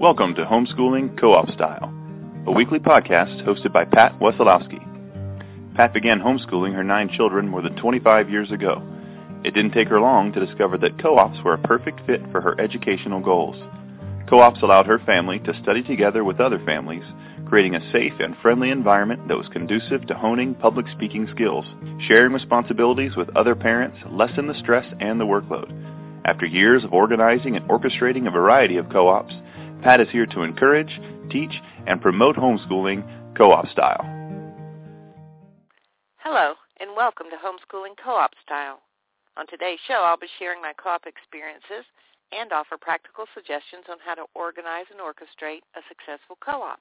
Welcome 0.00 0.34
to 0.36 0.46
Homeschooling 0.46 1.20
Co-op 1.20 1.50
Style, 1.50 1.92
a 2.46 2.52
weekly 2.52 2.78
podcast 2.78 3.44
hosted 3.44 3.70
by 3.70 3.84
Pat 3.84 4.18
Wesolowski. 4.18 4.80
Pat 5.76 5.92
began 5.92 6.20
homeschooling 6.20 6.72
her 6.72 6.82
nine 6.82 7.10
children 7.10 7.46
more 7.46 7.60
than 7.60 7.76
25 7.76 8.30
years 8.30 8.50
ago. 8.50 8.82
It 9.44 9.52
didn't 9.52 9.72
take 9.72 9.88
her 9.88 10.00
long 10.00 10.32
to 10.32 10.46
discover 10.46 10.78
that 10.78 10.98
co-ops 11.02 11.44
were 11.44 11.52
a 11.52 11.58
perfect 11.58 12.00
fit 12.06 12.22
for 12.32 12.40
her 12.40 12.58
educational 12.58 13.20
goals. 13.20 13.62
Co-ops 14.26 14.62
allowed 14.62 14.86
her 14.86 15.00
family 15.00 15.38
to 15.40 15.60
study 15.62 15.82
together 15.82 16.24
with 16.24 16.40
other 16.40 16.64
families, 16.64 17.04
creating 17.46 17.74
a 17.74 17.92
safe 17.92 18.14
and 18.20 18.34
friendly 18.40 18.70
environment 18.70 19.28
that 19.28 19.36
was 19.36 19.48
conducive 19.48 20.06
to 20.06 20.14
honing 20.14 20.54
public 20.54 20.86
speaking 20.94 21.28
skills. 21.30 21.66
Sharing 22.08 22.32
responsibilities 22.32 23.16
with 23.16 23.36
other 23.36 23.54
parents 23.54 23.98
lessened 24.08 24.48
the 24.48 24.58
stress 24.60 24.90
and 24.98 25.20
the 25.20 25.26
workload. 25.26 25.70
After 26.24 26.46
years 26.46 26.84
of 26.84 26.94
organizing 26.94 27.54
and 27.54 27.68
orchestrating 27.68 28.26
a 28.26 28.30
variety 28.30 28.78
of 28.78 28.88
co-ops, 28.88 29.34
Pat 29.82 30.00
is 30.00 30.08
here 30.12 30.26
to 30.26 30.42
encourage, 30.42 31.00
teach, 31.30 31.56
and 31.86 32.02
promote 32.02 32.36
homeschooling 32.36 33.00
co-op 33.34 33.66
style. 33.68 34.04
Hello, 36.18 36.52
and 36.80 36.90
welcome 36.94 37.28
to 37.32 37.40
Homeschooling 37.40 37.96
Co-op 37.96 38.32
Style. 38.44 38.80
On 39.38 39.46
today's 39.48 39.78
show, 39.88 40.04
I'll 40.04 40.20
be 40.20 40.28
sharing 40.38 40.60
my 40.60 40.74
co-op 40.76 41.06
experiences 41.06 41.88
and 42.30 42.52
offer 42.52 42.76
practical 42.76 43.24
suggestions 43.32 43.88
on 43.88 43.96
how 44.04 44.14
to 44.14 44.28
organize 44.34 44.84
and 44.92 45.00
orchestrate 45.00 45.64
a 45.72 45.80
successful 45.88 46.36
co-op. 46.44 46.78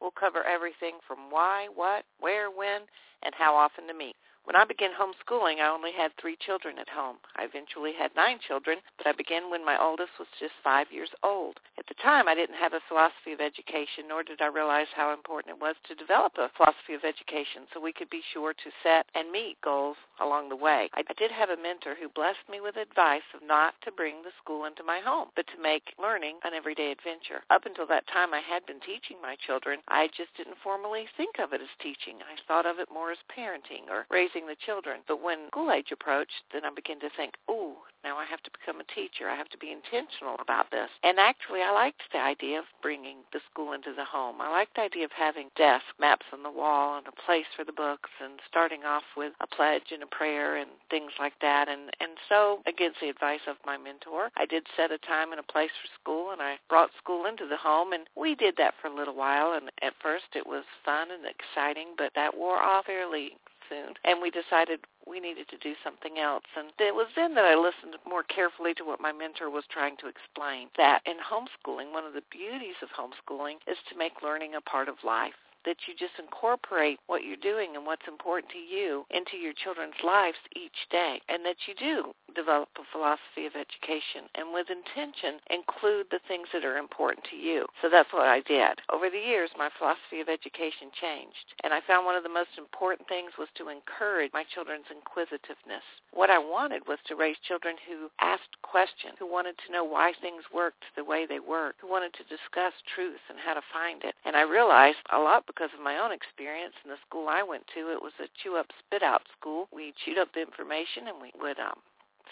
We'll 0.00 0.14
cover 0.14 0.46
everything 0.46 1.02
from 1.08 1.34
why, 1.34 1.66
what, 1.74 2.04
where, 2.20 2.54
when, 2.54 2.86
and 3.26 3.34
how 3.34 3.56
often 3.56 3.88
to 3.88 3.94
meet. 3.94 4.14
When 4.48 4.56
I 4.56 4.64
began 4.64 4.96
homeschooling, 4.96 5.60
I 5.60 5.68
only 5.68 5.92
had 5.92 6.16
three 6.16 6.34
children 6.40 6.78
at 6.78 6.88
home. 6.88 7.18
I 7.36 7.44
eventually 7.44 7.92
had 7.92 8.16
nine 8.16 8.38
children, 8.40 8.78
but 8.96 9.06
I 9.06 9.12
began 9.12 9.50
when 9.50 9.62
my 9.62 9.76
oldest 9.76 10.12
was 10.18 10.26
just 10.40 10.54
five 10.64 10.86
years 10.90 11.10
old. 11.22 11.60
At 11.76 11.84
the 11.86 12.00
time, 12.00 12.28
I 12.28 12.34
didn't 12.34 12.56
have 12.56 12.72
a 12.72 12.80
philosophy 12.88 13.36
of 13.36 13.42
education, 13.44 14.08
nor 14.08 14.22
did 14.22 14.40
I 14.40 14.46
realize 14.46 14.88
how 14.96 15.12
important 15.12 15.54
it 15.54 15.60
was 15.60 15.76
to 15.84 15.94
develop 15.94 16.32
a 16.38 16.48
philosophy 16.56 16.94
of 16.94 17.04
education 17.04 17.68
so 17.68 17.78
we 17.78 17.92
could 17.92 18.08
be 18.08 18.24
sure 18.32 18.54
to 18.54 18.70
set 18.82 19.04
and 19.14 19.30
meet 19.30 19.60
goals 19.60 19.98
along 20.18 20.48
the 20.48 20.56
way. 20.56 20.88
I 20.94 21.04
did 21.18 21.30
have 21.30 21.50
a 21.50 21.60
mentor 21.60 21.94
who 21.94 22.08
blessed 22.08 22.48
me 22.48 22.64
with 22.64 22.80
advice 22.80 23.28
of 23.36 23.46
not 23.46 23.74
to 23.84 23.92
bring 23.92 24.24
the 24.24 24.32
school 24.42 24.64
into 24.64 24.82
my 24.82 25.00
home, 25.04 25.28
but 25.36 25.46
to 25.52 25.62
make 25.62 25.92
learning 26.00 26.40
an 26.42 26.54
everyday 26.54 26.90
adventure. 26.90 27.44
Up 27.50 27.66
until 27.66 27.86
that 27.88 28.08
time, 28.08 28.32
I 28.32 28.40
had 28.40 28.64
been 28.64 28.80
teaching 28.80 29.20
my 29.20 29.36
children. 29.44 29.80
I 29.88 30.08
just 30.16 30.32
didn't 30.40 30.56
formally 30.64 31.04
think 31.20 31.36
of 31.38 31.52
it 31.52 31.60
as 31.60 31.68
teaching. 31.84 32.16
I 32.24 32.40
thought 32.48 32.64
of 32.64 32.80
it 32.80 32.88
more 32.88 33.12
as 33.12 33.20
parenting 33.28 33.92
or 33.92 34.06
raising 34.10 34.37
raising 34.38 34.48
the 34.48 34.56
children. 34.64 35.00
But 35.06 35.22
when 35.22 35.48
school 35.48 35.70
age 35.72 35.90
approached, 35.92 36.42
then 36.52 36.64
I 36.64 36.70
began 36.74 37.00
to 37.00 37.10
think, 37.16 37.34
ooh, 37.50 37.74
now 38.04 38.16
I 38.16 38.24
have 38.26 38.42
to 38.42 38.50
become 38.50 38.80
a 38.80 38.94
teacher. 38.94 39.28
I 39.28 39.34
have 39.34 39.48
to 39.50 39.58
be 39.58 39.72
intentional 39.72 40.36
about 40.40 40.70
this. 40.70 40.88
And 41.02 41.18
actually, 41.18 41.62
I 41.62 41.72
liked 41.72 42.02
the 42.12 42.20
idea 42.20 42.60
of 42.60 42.64
bringing 42.80 43.18
the 43.32 43.40
school 43.50 43.72
into 43.72 43.92
the 43.92 44.04
home. 44.04 44.40
I 44.40 44.50
liked 44.50 44.76
the 44.76 44.82
idea 44.82 45.04
of 45.04 45.10
having 45.10 45.50
desk 45.56 45.84
maps 45.98 46.26
on 46.32 46.42
the 46.42 46.50
wall 46.50 46.98
and 46.98 47.06
a 47.08 47.22
place 47.26 47.50
for 47.56 47.64
the 47.64 47.72
books 47.72 48.10
and 48.22 48.38
starting 48.48 48.84
off 48.84 49.02
with 49.16 49.32
a 49.40 49.46
pledge 49.46 49.90
and 49.92 50.02
a 50.02 50.06
prayer 50.06 50.56
and 50.56 50.70
things 50.90 51.10
like 51.18 51.34
that. 51.42 51.68
And, 51.68 51.90
and 52.00 52.12
so, 52.28 52.62
against 52.66 53.00
the 53.00 53.08
advice 53.08 53.42
of 53.48 53.56
my 53.66 53.76
mentor, 53.76 54.30
I 54.36 54.46
did 54.46 54.66
set 54.76 54.92
a 54.92 54.98
time 54.98 55.32
and 55.32 55.40
a 55.40 55.52
place 55.52 55.74
for 55.82 55.90
school, 56.00 56.30
and 56.30 56.40
I 56.40 56.56
brought 56.68 56.90
school 57.02 57.26
into 57.26 57.48
the 57.48 57.56
home. 57.56 57.92
And 57.92 58.06
we 58.16 58.36
did 58.36 58.54
that 58.58 58.74
for 58.80 58.86
a 58.86 58.94
little 58.94 59.16
while. 59.16 59.54
And 59.54 59.70
at 59.82 59.98
first, 60.00 60.30
it 60.36 60.46
was 60.46 60.64
fun 60.84 61.08
and 61.10 61.26
exciting, 61.26 61.94
but 61.98 62.12
that 62.14 62.36
wore 62.36 62.62
off 62.62 62.86
fairly 62.88 63.32
soon. 63.68 63.94
And 64.04 64.20
we 64.20 64.30
decided 64.30 64.80
we 65.06 65.20
needed 65.20 65.48
to 65.48 65.58
do 65.58 65.74
something 65.82 66.18
else. 66.18 66.44
And 66.56 66.68
it 66.78 66.94
was 66.94 67.08
then 67.16 67.34
that 67.34 67.44
I 67.44 67.54
listened 67.54 67.96
more 68.08 68.22
carefully 68.24 68.74
to 68.74 68.84
what 68.84 69.00
my 69.00 69.12
mentor 69.12 69.50
was 69.50 69.64
trying 69.70 69.96
to 69.98 70.08
explain. 70.08 70.68
That 70.76 71.00
in 71.06 71.16
homeschooling, 71.20 71.92
one 71.92 72.04
of 72.04 72.14
the 72.14 72.26
beauties 72.30 72.76
of 72.82 72.88
homeschooling 72.92 73.56
is 73.66 73.78
to 73.88 73.98
make 73.98 74.22
learning 74.22 74.54
a 74.54 74.60
part 74.60 74.88
of 74.88 74.96
life 75.04 75.36
that 75.64 75.76
you 75.86 75.94
just 75.94 76.18
incorporate 76.18 76.98
what 77.08 77.24
you're 77.24 77.36
doing 77.36 77.74
and 77.74 77.84
what's 77.84 78.06
important 78.06 78.50
to 78.52 78.58
you 78.58 79.04
into 79.10 79.36
your 79.36 79.52
children's 79.52 79.98
lives 80.04 80.38
each 80.56 80.86
day 80.90 81.20
and 81.28 81.44
that 81.44 81.56
you 81.66 81.74
do 81.74 82.12
develop 82.38 82.70
a 82.78 82.86
philosophy 82.94 83.50
of 83.50 83.58
education 83.58 84.30
and 84.38 84.54
with 84.54 84.70
intention 84.70 85.42
include 85.50 86.06
the 86.14 86.22
things 86.30 86.46
that 86.54 86.62
are 86.62 86.78
important 86.78 87.26
to 87.26 87.36
you. 87.36 87.66
So 87.82 87.90
that's 87.90 88.14
what 88.14 88.30
I 88.30 88.46
did. 88.46 88.78
Over 88.94 89.10
the 89.10 89.18
years, 89.18 89.50
my 89.58 89.66
philosophy 89.74 90.22
of 90.22 90.30
education 90.30 90.94
changed 90.94 91.58
and 91.66 91.74
I 91.74 91.82
found 91.82 92.06
one 92.06 92.14
of 92.14 92.22
the 92.22 92.30
most 92.30 92.54
important 92.54 93.10
things 93.10 93.34
was 93.34 93.50
to 93.58 93.74
encourage 93.74 94.30
my 94.30 94.46
children's 94.54 94.86
inquisitiveness. 94.86 95.82
What 96.14 96.30
I 96.30 96.38
wanted 96.38 96.86
was 96.86 97.02
to 97.10 97.18
raise 97.18 97.36
children 97.42 97.74
who 97.82 98.06
asked 98.22 98.54
questions, 98.62 99.18
who 99.18 99.26
wanted 99.26 99.58
to 99.66 99.72
know 99.72 99.82
why 99.82 100.14
things 100.22 100.46
worked 100.54 100.84
the 100.94 101.04
way 101.04 101.26
they 101.26 101.40
worked, 101.40 101.82
who 101.82 101.90
wanted 101.90 102.14
to 102.14 102.30
discuss 102.30 102.72
truth 102.94 103.20
and 103.28 103.38
how 103.42 103.54
to 103.54 103.70
find 103.74 104.04
it. 104.04 104.14
And 104.24 104.36
I 104.36 104.42
realized 104.46 105.02
a 105.10 105.18
lot 105.18 105.46
because 105.46 105.70
of 105.74 105.82
my 105.82 105.98
own 105.98 106.12
experience 106.12 106.74
in 106.84 106.90
the 106.90 107.02
school 107.06 107.26
I 107.28 107.42
went 107.42 107.66
to. 107.74 107.90
It 107.90 108.02
was 108.02 108.14
a 108.22 108.30
chew 108.42 108.56
up, 108.56 108.70
spit 108.78 109.02
out 109.02 109.22
school. 109.34 109.68
We 109.72 109.94
chewed 110.04 110.18
up 110.18 110.32
the 110.32 110.42
information 110.42 111.08
and 111.08 111.18
we 111.20 111.32
would 111.40 111.58
um, 111.58 111.78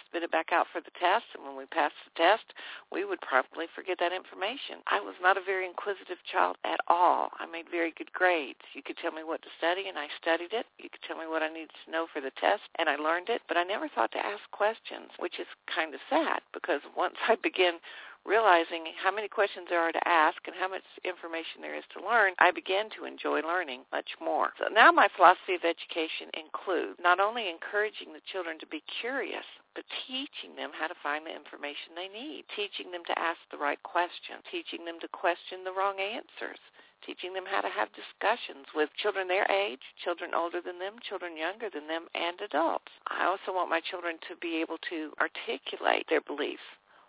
spit 0.05 0.23
it 0.23 0.31
back 0.31 0.53
out 0.53 0.67
for 0.73 0.81
the 0.81 0.93
test. 0.99 1.25
And 1.34 1.45
when 1.45 1.57
we 1.57 1.67
passed 1.67 1.97
the 2.05 2.15
test, 2.17 2.53
we 2.93 3.05
would 3.05 3.21
probably 3.21 3.67
forget 3.75 3.99
that 4.01 4.12
information. 4.12 4.84
I 4.87 5.01
was 5.01 5.17
not 5.23 5.37
a 5.37 5.45
very 5.45 5.67
inquisitive 5.67 6.21
child 6.31 6.57
at 6.65 6.81
all. 6.89 7.31
I 7.39 7.47
made 7.47 7.71
very 7.71 7.93
good 7.97 8.12
grades. 8.12 8.62
You 8.75 8.83
could 8.83 8.99
tell 8.99 9.12
me 9.12 9.25
what 9.25 9.43
to 9.43 9.51
study, 9.59 9.89
and 9.89 9.99
I 9.99 10.09
studied 10.21 10.53
it. 10.53 10.67
You 10.79 10.91
could 10.91 11.03
tell 11.07 11.19
me 11.19 11.27
what 11.27 11.43
I 11.43 11.49
needed 11.49 11.73
to 11.84 11.91
know 11.91 12.07
for 12.12 12.21
the 12.21 12.34
test, 12.41 12.69
and 12.79 12.89
I 12.89 12.97
learned 12.97 13.29
it. 13.29 13.43
But 13.49 13.57
I 13.57 13.65
never 13.65 13.89
thought 13.89 14.12
to 14.12 14.25
ask 14.25 14.43
questions, 14.51 15.11
which 15.19 15.39
is 15.39 15.47
kind 15.67 15.95
of 15.95 16.01
sad 16.11 16.41
because 16.53 16.81
once 16.97 17.17
I 17.28 17.37
began 17.43 17.78
realizing 18.26 18.91
how 18.98 19.14
many 19.14 19.28
questions 19.28 19.66
there 19.70 19.81
are 19.81 19.94
to 19.94 20.09
ask 20.09 20.37
and 20.47 20.56
how 20.59 20.69
much 20.69 20.82
information 21.06 21.62
there 21.62 21.78
is 21.78 21.87
to 21.94 22.03
learn, 22.03 22.34
I 22.42 22.50
began 22.50 22.91
to 22.98 23.06
enjoy 23.06 23.41
learning 23.41 23.87
much 23.94 24.10
more. 24.20 24.50
So 24.59 24.66
now 24.66 24.91
my 24.91 25.09
philosophy 25.14 25.54
of 25.54 25.64
education 25.64 26.34
includes 26.34 26.98
not 26.98 27.20
only 27.22 27.48
encouraging 27.48 28.12
the 28.12 28.26
children 28.31 28.59
to 28.59 28.66
be 28.66 28.82
curious, 29.00 29.47
but 29.75 29.86
teaching 30.10 30.59
them 30.59 30.75
how 30.75 30.91
to 30.91 31.03
find 31.03 31.25
the 31.25 31.34
information 31.34 31.94
they 31.94 32.10
need, 32.10 32.44
teaching 32.56 32.91
them 32.91 33.06
to 33.06 33.19
ask 33.19 33.38
the 33.50 33.62
right 33.62 33.81
questions, 33.86 34.42
teaching 34.50 34.84
them 34.84 34.98
to 35.00 35.09
question 35.09 35.62
the 35.62 35.72
wrong 35.72 36.00
answers, 36.00 36.59
teaching 37.04 37.32
them 37.32 37.44
how 37.47 37.60
to 37.60 37.69
have 37.69 37.88
discussions 37.92 38.66
with 38.75 38.91
children 38.97 39.28
their 39.28 39.47
age, 39.53 39.84
children 40.03 40.34
older 40.34 40.65
than 40.65 40.81
them, 40.81 40.97
children 41.06 41.36
younger 41.36 41.69
than 41.70 41.86
them, 41.86 42.09
and 42.16 42.41
adults. 42.41 42.91
I 43.06 43.28
also 43.28 43.53
want 43.53 43.70
my 43.70 43.81
children 43.84 44.16
to 44.28 44.36
be 44.41 44.59
able 44.65 44.81
to 44.91 45.12
articulate 45.20 46.06
their 46.09 46.25
beliefs 46.25 46.65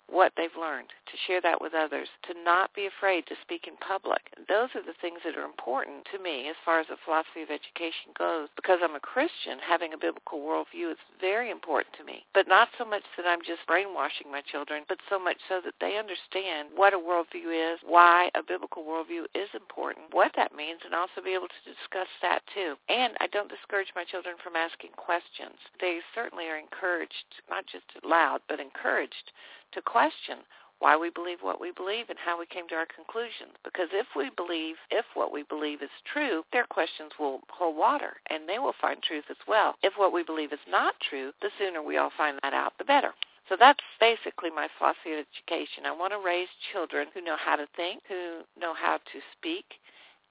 what 0.10 0.32
they've 0.36 0.56
learned, 0.60 0.88
to 0.88 1.24
share 1.28 1.42
that 1.42 1.60
with 1.60 1.74
others, 1.74 2.08
to 2.24 2.34
not 2.44 2.74
be 2.74 2.88
afraid 2.88 3.28
to 3.28 3.36
speak 3.44 3.68
in 3.68 3.76
public. 3.78 4.22
Those 4.48 4.72
are 4.76 4.84
the 4.84 4.98
things 5.02 5.20
that 5.24 5.36
are 5.36 5.44
important 5.44 6.08
to 6.12 6.20
me 6.20 6.48
as 6.48 6.56
far 6.64 6.80
as 6.80 6.88
the 6.88 7.00
philosophy 7.04 7.44
of 7.44 7.52
education 7.52 8.16
goes. 8.18 8.48
Because 8.56 8.80
I'm 8.82 8.96
a 8.96 9.04
Christian, 9.04 9.60
having 9.60 9.94
a 9.94 10.00
biblical 10.00 10.40
worldview 10.40 10.92
is 10.92 11.02
very 11.20 11.52
important 11.52 11.92
to 12.00 12.08
me. 12.08 12.24
But 12.34 12.48
not 12.48 12.70
so 12.78 12.86
much 12.86 13.04
that 13.16 13.28
I'm 13.28 13.44
just 13.44 13.68
brainwashing 13.68 14.32
my 14.32 14.42
children, 14.42 14.84
but 14.88 15.04
so 15.10 15.20
much 15.20 15.38
so 15.50 15.60
that 15.64 15.76
they 15.80 16.00
understand 16.00 16.72
what 16.76 16.96
a 16.96 17.00
worldview 17.00 17.52
is, 17.52 17.80
why 17.84 18.32
a 18.36 18.44
biblical 18.44 18.84
worldview 18.84 19.28
is 19.36 19.52
important, 19.54 20.08
what 20.12 20.32
that 20.36 20.56
means, 20.56 20.80
and 20.88 20.96
also 20.96 21.20
be 21.24 21.36
able 21.36 21.52
to 21.52 21.68
discuss 21.68 22.10
that 22.22 22.42
too. 22.56 22.80
And 22.88 23.14
I 23.20 23.28
don't 23.28 23.52
discourage 23.52 23.92
my 23.96 24.08
children 24.08 24.36
from 24.40 24.56
asking 24.56 24.96
questions. 24.96 25.60
They 25.80 26.00
certainly 26.16 26.48
are 26.48 26.58
encouraged, 26.58 27.44
not 27.50 27.68
just 27.68 27.86
loud, 28.04 28.40
but 28.48 28.60
encouraged 28.60 29.36
to 29.74 29.82
question 29.82 30.40
why 30.80 30.96
we 30.96 31.10
believe 31.10 31.40
what 31.42 31.60
we 31.60 31.72
believe 31.72 32.10
and 32.10 32.20
how 32.20 32.40
we 32.40 32.46
came 32.46 32.68
to 32.70 32.76
our 32.76 32.86
conclusions. 32.94 33.58
Because 33.64 33.90
if 33.92 34.06
we 34.16 34.30
believe, 34.38 34.76
if 34.92 35.06
what 35.16 35.34
we 35.34 35.44
believe 35.44 35.82
is 35.82 35.90
true, 36.14 36.44
their 36.54 36.66
questions 36.66 37.12
will 37.20 37.42
hold 37.50 37.76
water 37.76 38.18
and 38.30 38.48
they 38.48 38.60
will 38.60 38.76
find 38.80 39.02
truth 39.02 39.26
as 39.30 39.42
well. 39.48 39.76
If 39.82 39.94
what 39.98 40.14
we 40.14 40.24
believe 40.24 40.54
is 40.54 40.66
not 40.70 40.94
true, 41.10 41.32
the 41.42 41.50
sooner 41.58 41.82
we 41.82 41.98
all 41.98 42.12
find 42.16 42.38
that 42.44 42.54
out, 42.54 42.74
the 42.78 42.86
better. 42.86 43.14
So 43.50 43.56
that's 43.58 43.80
basically 44.00 44.52
my 44.52 44.68
philosophy 44.78 45.14
of 45.14 45.26
education. 45.26 45.86
I 45.88 45.96
want 45.96 46.12
to 46.12 46.20
raise 46.20 46.50
children 46.74 47.08
who 47.14 47.22
know 47.22 47.38
how 47.40 47.56
to 47.56 47.66
think, 47.76 48.04
who 48.08 48.44
know 48.60 48.74
how 48.76 48.98
to 48.98 49.20
speak, 49.38 49.66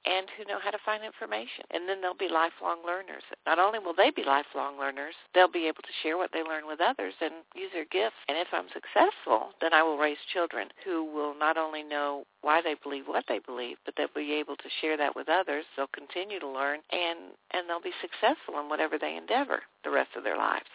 and 0.07 0.31
who 0.39 0.45
know 0.47 0.59
how 0.63 0.71
to 0.71 0.79
find 0.87 1.05
information. 1.05 1.67
And 1.71 1.89
then 1.89 2.01
they'll 2.01 2.15
be 2.15 2.31
lifelong 2.31 2.87
learners. 2.87 3.27
Not 3.45 3.59
only 3.59 3.79
will 3.79 3.95
they 3.95 4.11
be 4.11 4.23
lifelong 4.23 4.79
learners, 4.79 5.15
they'll 5.35 5.51
be 5.51 5.67
able 5.67 5.83
to 5.83 5.99
share 6.03 6.17
what 6.17 6.31
they 6.33 6.43
learn 6.43 6.67
with 6.67 6.81
others 6.81 7.15
and 7.21 7.43
use 7.55 7.71
their 7.73 7.91
gifts. 7.91 8.23
And 8.29 8.39
if 8.39 8.49
I'm 8.53 8.71
successful, 8.73 9.51
then 9.61 9.75
I 9.75 9.83
will 9.83 9.99
raise 9.99 10.23
children 10.33 10.69
who 10.85 11.05
will 11.05 11.35
not 11.35 11.59
only 11.59 11.83
know 11.83 12.25
why 12.43 12.63
they 12.63 12.75
believe 12.83 13.07
what 13.07 13.25
they 13.29 13.41
believe, 13.41 13.77
but 13.85 13.95
they'll 13.97 14.15
be 14.15 14.33
able 14.35 14.57
to 14.57 14.77
share 14.81 14.97
that 14.97 15.17
with 15.17 15.29
others. 15.29 15.65
They'll 15.77 15.91
continue 15.93 16.39
to 16.39 16.49
learn 16.49 16.81
and 16.91 17.35
and 17.51 17.69
they'll 17.69 17.83
be 17.83 17.95
successful 18.01 18.61
in 18.61 18.69
whatever 18.69 18.99
they 18.99 19.17
endeavor 19.17 19.63
the 19.85 19.91
rest 19.91 20.11
of 20.17 20.23
their 20.23 20.37
lives. 20.37 20.71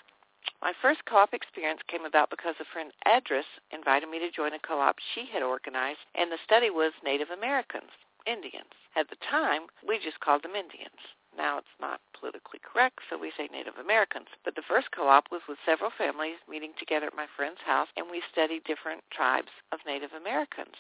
My 0.62 0.74
first 0.82 1.06
co-op 1.06 1.34
experience 1.34 1.82
came 1.88 2.06
about 2.06 2.30
because 2.30 2.56
a 2.60 2.66
friend 2.66 2.92
Edris 3.06 3.46
invited 3.72 4.10
me 4.10 4.20
to 4.20 4.30
join 4.30 4.54
a 4.54 4.60
co-op 4.60 4.98
she 5.00 5.26
had 5.26 5.42
organized, 5.42 6.00
and 6.14 6.32
the 6.32 6.38
study 6.44 6.70
was 6.70 6.94
Native 7.04 7.30
Americans, 7.32 7.90
Indians. 8.26 8.74
At 8.96 9.10
the 9.10 9.18
time, 9.30 9.68
we 9.88 10.00
just 10.00 10.20
called 10.20 10.44
them 10.44 10.56
Indians. 10.56 11.00
Now 11.38 11.58
it's 11.58 11.80
not 11.80 12.02
politically 12.20 12.60
correct, 12.60 13.00
so 13.10 13.18
we 13.18 13.32
say 13.38 13.48
Native 13.52 13.78
Americans. 13.80 14.28
But 14.44 14.56
the 14.56 14.68
first 14.68 14.92
co-op 14.92 15.32
was 15.32 15.42
with 15.48 15.58
several 15.66 15.92
families 15.98 16.38
meeting 16.50 16.74
together 16.78 17.08
at 17.08 17.16
my 17.16 17.28
friend's 17.38 17.62
house, 17.66 17.88
and 17.96 18.12
we 18.12 18.22
studied 18.32 18.66
different 18.66 19.02
tribes 19.12 19.52
of 19.72 19.80
Native 19.86 20.12
Americans. 20.12 20.76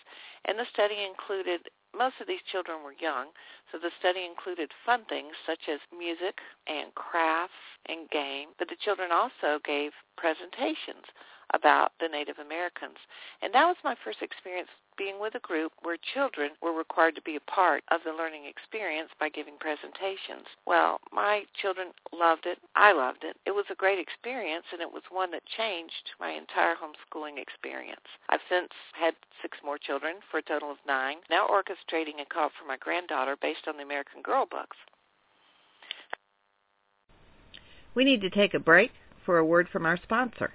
And 0.45 0.59
the 0.59 0.67
study 0.73 1.07
included 1.07 1.69
most 1.97 2.19
of 2.21 2.27
these 2.27 2.43
children 2.51 2.83
were 2.83 2.95
young, 2.99 3.27
so 3.71 3.77
the 3.77 3.91
study 3.99 4.25
included 4.25 4.71
fun 4.85 5.05
things 5.05 5.35
such 5.45 5.67
as 5.67 5.79
music 5.91 6.39
and 6.67 6.93
crafts 6.95 7.53
and 7.87 8.09
game, 8.09 8.49
but 8.57 8.69
the 8.69 8.79
children 8.79 9.11
also 9.11 9.59
gave 9.63 9.91
presentations 10.17 11.03
about 11.53 11.91
the 11.99 12.07
Native 12.07 12.39
Americans. 12.39 12.97
And 13.41 13.53
that 13.53 13.67
was 13.67 13.75
my 13.83 13.95
first 14.03 14.21
experience 14.21 14.69
being 15.01 15.19
with 15.19 15.33
a 15.33 15.39
group 15.39 15.71
where 15.81 15.97
children 16.13 16.51
were 16.61 16.77
required 16.77 17.15
to 17.15 17.23
be 17.23 17.35
a 17.35 17.51
part 17.51 17.81
of 17.89 18.01
the 18.05 18.13
learning 18.13 18.45
experience 18.45 19.09
by 19.19 19.29
giving 19.29 19.57
presentations. 19.57 20.45
Well, 20.67 20.99
my 21.11 21.41
children 21.59 21.87
loved 22.13 22.45
it. 22.45 22.59
I 22.75 22.91
loved 22.93 23.23
it. 23.23 23.35
It 23.47 23.51
was 23.57 23.65
a 23.71 23.81
great 23.81 23.97
experience, 23.97 24.65
and 24.71 24.79
it 24.79 24.93
was 24.93 25.01
one 25.09 25.31
that 25.31 25.41
changed 25.57 26.13
my 26.19 26.29
entire 26.29 26.75
homeschooling 26.77 27.41
experience. 27.41 28.05
I've 28.29 28.45
since 28.47 28.69
had 28.93 29.15
six 29.41 29.57
more 29.65 29.79
children 29.79 30.17
for 30.29 30.37
a 30.37 30.43
total 30.43 30.69
of 30.69 30.77
nine, 30.85 31.17
now 31.31 31.47
orchestrating 31.47 32.21
a 32.21 32.25
co-op 32.31 32.51
for 32.53 32.67
my 32.67 32.77
granddaughter 32.77 33.35
based 33.41 33.65
on 33.67 33.77
the 33.77 33.83
American 33.83 34.21
Girl 34.21 34.45
books. 34.45 34.77
We 37.95 38.05
need 38.05 38.21
to 38.21 38.29
take 38.29 38.53
a 38.53 38.59
break 38.59 38.91
for 39.25 39.39
a 39.39 39.45
word 39.45 39.67
from 39.67 39.87
our 39.87 39.97
sponsor. 39.97 40.53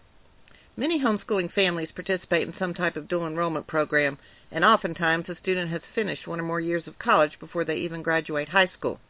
Many 0.79 1.01
homeschooling 1.01 1.53
families 1.53 1.89
participate 1.95 2.47
in 2.47 2.55
some 2.59 2.75
type 2.75 2.97
of 2.97 3.09
dual 3.09 3.27
enrollment 3.27 3.67
program, 3.67 4.19
and 4.51 4.65
oftentimes 4.65 5.29
a 5.29 5.37
student 5.37 5.71
has 5.71 5.83
finished 5.95 6.27
one 6.27 6.41
or 6.41 6.45
more 6.45 6.61
years 6.61 6.87
of 6.87 6.99
college 6.99 7.39
before 7.39 7.65
they 7.65 7.77
even 7.77 8.03
graduate 8.03 8.49
high 8.49 8.69
school. 8.69 9.01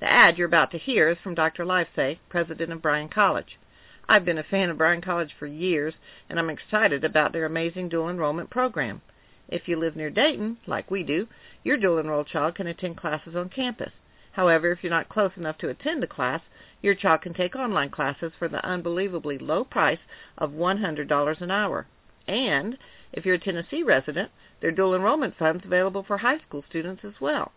The 0.00 0.10
ad 0.10 0.36
you're 0.36 0.46
about 0.46 0.70
to 0.72 0.78
hear 0.78 1.08
is 1.08 1.18
from 1.18 1.34
Dr. 1.34 1.64
Livesay, 1.64 2.18
president 2.28 2.72
of 2.72 2.82
Bryan 2.82 3.08
College. 3.08 3.58
I've 4.08 4.24
been 4.24 4.38
a 4.38 4.42
fan 4.42 4.68
of 4.68 4.78
Bryan 4.78 5.00
College 5.00 5.32
for 5.38 5.46
years, 5.46 5.94
and 6.28 6.38
I'm 6.38 6.50
excited 6.50 7.04
about 7.04 7.32
their 7.32 7.44
amazing 7.44 7.88
dual 7.88 8.10
enrollment 8.10 8.50
program. 8.50 9.00
If 9.48 9.68
you 9.68 9.76
live 9.76 9.94
near 9.94 10.10
Dayton, 10.10 10.58
like 10.66 10.90
we 10.90 11.02
do, 11.02 11.28
your 11.62 11.76
dual 11.76 12.00
enrolled 12.00 12.26
child 12.26 12.56
can 12.56 12.66
attend 12.66 12.96
classes 12.96 13.36
on 13.36 13.48
campus. 13.48 13.92
However, 14.32 14.72
if 14.72 14.82
you're 14.82 14.90
not 14.90 15.08
close 15.08 15.36
enough 15.36 15.58
to 15.58 15.68
attend 15.68 16.02
a 16.02 16.08
class, 16.08 16.40
your 16.80 16.94
child 16.94 17.20
can 17.22 17.34
take 17.34 17.54
online 17.54 17.90
classes 17.90 18.32
for 18.38 18.48
the 18.48 18.64
unbelievably 18.64 19.38
low 19.38 19.62
price 19.62 20.00
of 20.36 20.50
$100 20.50 21.40
an 21.40 21.50
hour. 21.50 21.86
And 22.26 22.78
if 23.12 23.24
you're 23.24 23.34
a 23.34 23.40
Tennessee 23.40 23.82
resident, 23.82 24.30
there 24.60 24.70
are 24.70 24.74
dual 24.74 24.94
enrollment 24.94 25.36
funds 25.38 25.64
available 25.64 26.02
for 26.02 26.18
high 26.18 26.38
school 26.38 26.64
students 26.68 27.04
as 27.04 27.14
well. 27.20 27.52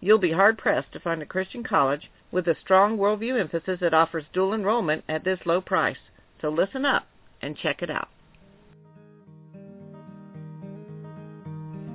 You'll 0.00 0.18
be 0.18 0.32
hard-pressed 0.32 0.92
to 0.92 1.00
find 1.00 1.22
a 1.22 1.26
Christian 1.26 1.64
college 1.64 2.10
with 2.30 2.46
a 2.48 2.56
strong 2.60 2.98
worldview 2.98 3.40
emphasis 3.40 3.78
that 3.80 3.94
offers 3.94 4.24
dual 4.32 4.52
enrollment 4.52 5.04
at 5.08 5.24
this 5.24 5.38
low 5.46 5.60
price. 5.60 5.96
So 6.40 6.48
listen 6.48 6.84
up 6.84 7.06
and 7.40 7.56
check 7.56 7.80
it 7.80 7.90
out. 7.90 8.08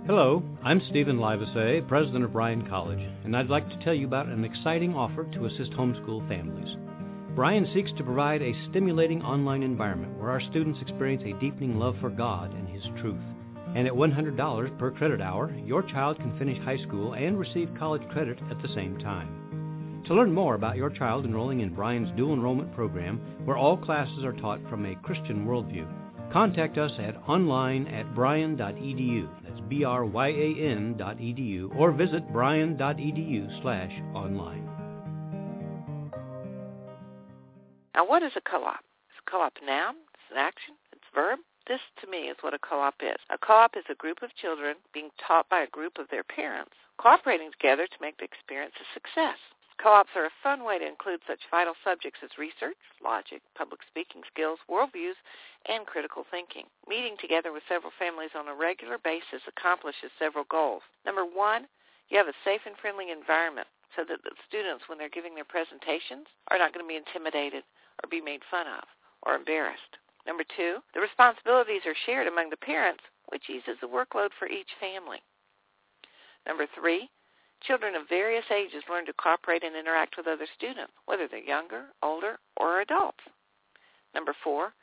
Hello, 0.07 0.41
I'm 0.63 0.81
Stephen 0.89 1.17
Livesay, 1.17 1.87
president 1.87 2.23
of 2.23 2.33
Bryan 2.33 2.67
College, 2.67 3.07
and 3.23 3.37
I'd 3.37 3.49
like 3.49 3.69
to 3.69 3.79
tell 3.83 3.93
you 3.93 4.07
about 4.07 4.25
an 4.25 4.43
exciting 4.43 4.95
offer 4.95 5.25
to 5.25 5.45
assist 5.45 5.69
homeschool 5.73 6.27
families. 6.27 6.75
Bryan 7.39 7.71
seeks 7.73 7.93
to 7.93 8.03
provide 8.03 8.41
a 8.41 8.53
stimulating 8.69 9.21
online 9.21 9.63
environment 9.63 10.19
where 10.19 10.29
our 10.29 10.41
students 10.41 10.81
experience 10.81 11.23
a 11.25 11.39
deepening 11.39 11.79
love 11.79 11.95
for 12.01 12.09
God 12.09 12.53
and 12.53 12.67
His 12.67 12.83
truth. 12.99 13.23
And 13.73 13.87
at 13.87 13.93
$100 13.93 14.77
per 14.77 14.91
credit 14.91 15.21
hour, 15.21 15.49
your 15.65 15.81
child 15.81 16.17
can 16.17 16.37
finish 16.37 16.57
high 16.57 16.79
school 16.79 17.13
and 17.13 17.39
receive 17.39 17.69
college 17.79 18.01
credit 18.09 18.39
at 18.51 18.61
the 18.61 18.67
same 18.75 18.97
time. 18.99 20.03
To 20.07 20.13
learn 20.13 20.33
more 20.33 20.55
about 20.55 20.75
your 20.75 20.89
child 20.89 21.23
enrolling 21.23 21.61
in 21.61 21.73
Bryan's 21.73 22.11
dual 22.17 22.33
enrollment 22.33 22.75
program, 22.75 23.21
where 23.45 23.55
all 23.55 23.77
classes 23.77 24.25
are 24.25 24.33
taught 24.33 24.59
from 24.69 24.85
a 24.85 24.95
Christian 24.95 25.45
worldview, 25.47 25.87
contact 26.33 26.77
us 26.77 26.91
at 26.99 27.15
online 27.25 27.87
at 27.87 28.13
bryan.edu. 28.13 29.29
That's 29.45 29.61
B-R-Y-A-N 29.69 30.97
dot 30.97 31.19
edu 31.19 31.73
or 31.73 31.93
visit 31.93 32.33
bryan.edu 32.33 33.61
slash 33.61 33.93
online. 34.13 34.78
Now 37.95 38.05
what 38.05 38.23
is 38.23 38.33
a 38.35 38.41
co-op? 38.41 38.79
Is 38.79 39.21
a 39.25 39.29
co-op 39.29 39.53
a 39.61 39.65
noun? 39.65 39.95
It's 40.13 40.31
an 40.31 40.37
action? 40.37 40.75
It's 40.93 41.05
a 41.11 41.15
verb? 41.15 41.39
This 41.67 41.81
to 42.01 42.07
me 42.07 42.29
is 42.29 42.37
what 42.41 42.53
a 42.53 42.59
co-op 42.59 42.95
is. 43.01 43.17
A 43.29 43.37
co-op 43.37 43.77
is 43.77 43.85
a 43.89 43.95
group 43.95 44.21
of 44.21 44.35
children 44.35 44.77
being 44.93 45.09
taught 45.21 45.49
by 45.49 45.61
a 45.61 45.67
group 45.69 45.97
of 45.97 46.09
their 46.09 46.23
parents, 46.23 46.73
cooperating 46.97 47.51
together 47.51 47.85
to 47.85 48.01
make 48.01 48.17
the 48.17 48.25
experience 48.25 48.73
a 48.81 48.93
success. 48.93 49.37
Co-ops 49.81 50.11
are 50.15 50.25
a 50.25 50.41
fun 50.43 50.65
way 50.65 50.77
to 50.77 50.85
include 50.85 51.21
such 51.25 51.47
vital 51.49 51.73
subjects 51.85 52.19
as 52.21 52.37
research, 52.37 52.75
logic, 53.01 53.41
public 53.55 53.79
speaking 53.87 54.21
skills, 54.27 54.59
worldviews, 54.67 55.15
and 55.69 55.87
critical 55.87 56.25
thinking. 56.29 56.65
Meeting 56.87 57.15
together 57.15 57.53
with 57.53 57.63
several 57.69 57.93
families 57.97 58.35
on 58.35 58.49
a 58.49 58.53
regular 58.53 58.97
basis 58.97 59.39
accomplishes 59.47 60.11
several 60.19 60.43
goals. 60.51 60.83
Number 61.05 61.23
one, 61.23 61.67
you 62.09 62.17
have 62.17 62.27
a 62.27 62.41
safe 62.43 62.61
and 62.65 62.75
friendly 62.75 63.11
environment 63.11 63.67
so 63.95 64.03
that 64.03 64.19
the 64.23 64.35
students, 64.47 64.89
when 64.89 64.97
they're 64.97 65.09
giving 65.13 65.33
their 65.33 65.47
presentations, 65.47 66.27
are 66.51 66.59
not 66.59 66.73
going 66.73 66.83
to 66.83 66.89
be 66.89 66.99
intimidated 66.99 67.63
or 68.03 68.09
be 68.09 68.21
made 68.21 68.41
fun 68.49 68.67
of 68.67 68.83
or 69.23 69.35
embarrassed. 69.35 69.97
Number 70.25 70.43
two, 70.55 70.79
the 70.93 71.01
responsibilities 71.01 71.85
are 71.85 72.05
shared 72.05 72.27
among 72.27 72.49
the 72.49 72.57
parents, 72.57 73.03
which 73.27 73.49
eases 73.49 73.77
the 73.81 73.87
workload 73.87 74.29
for 74.37 74.47
each 74.47 74.69
family. 74.79 75.21
Number 76.45 76.65
three, 76.75 77.09
Children 77.61 77.95
of 77.95 78.07
various 78.07 78.45
ages 78.51 78.83
learn 78.89 79.05
to 79.05 79.13
cooperate 79.13 79.63
and 79.63 79.75
interact 79.75 80.15
with 80.15 80.27
other 80.27 80.47
students, 80.55 80.93
whether 81.05 81.27
they're 81.27 81.39
younger, 81.43 81.87
older, 82.01 82.39
or 82.55 82.79
adults. 82.79 83.23
Number 84.15 84.33
four, 84.43 84.73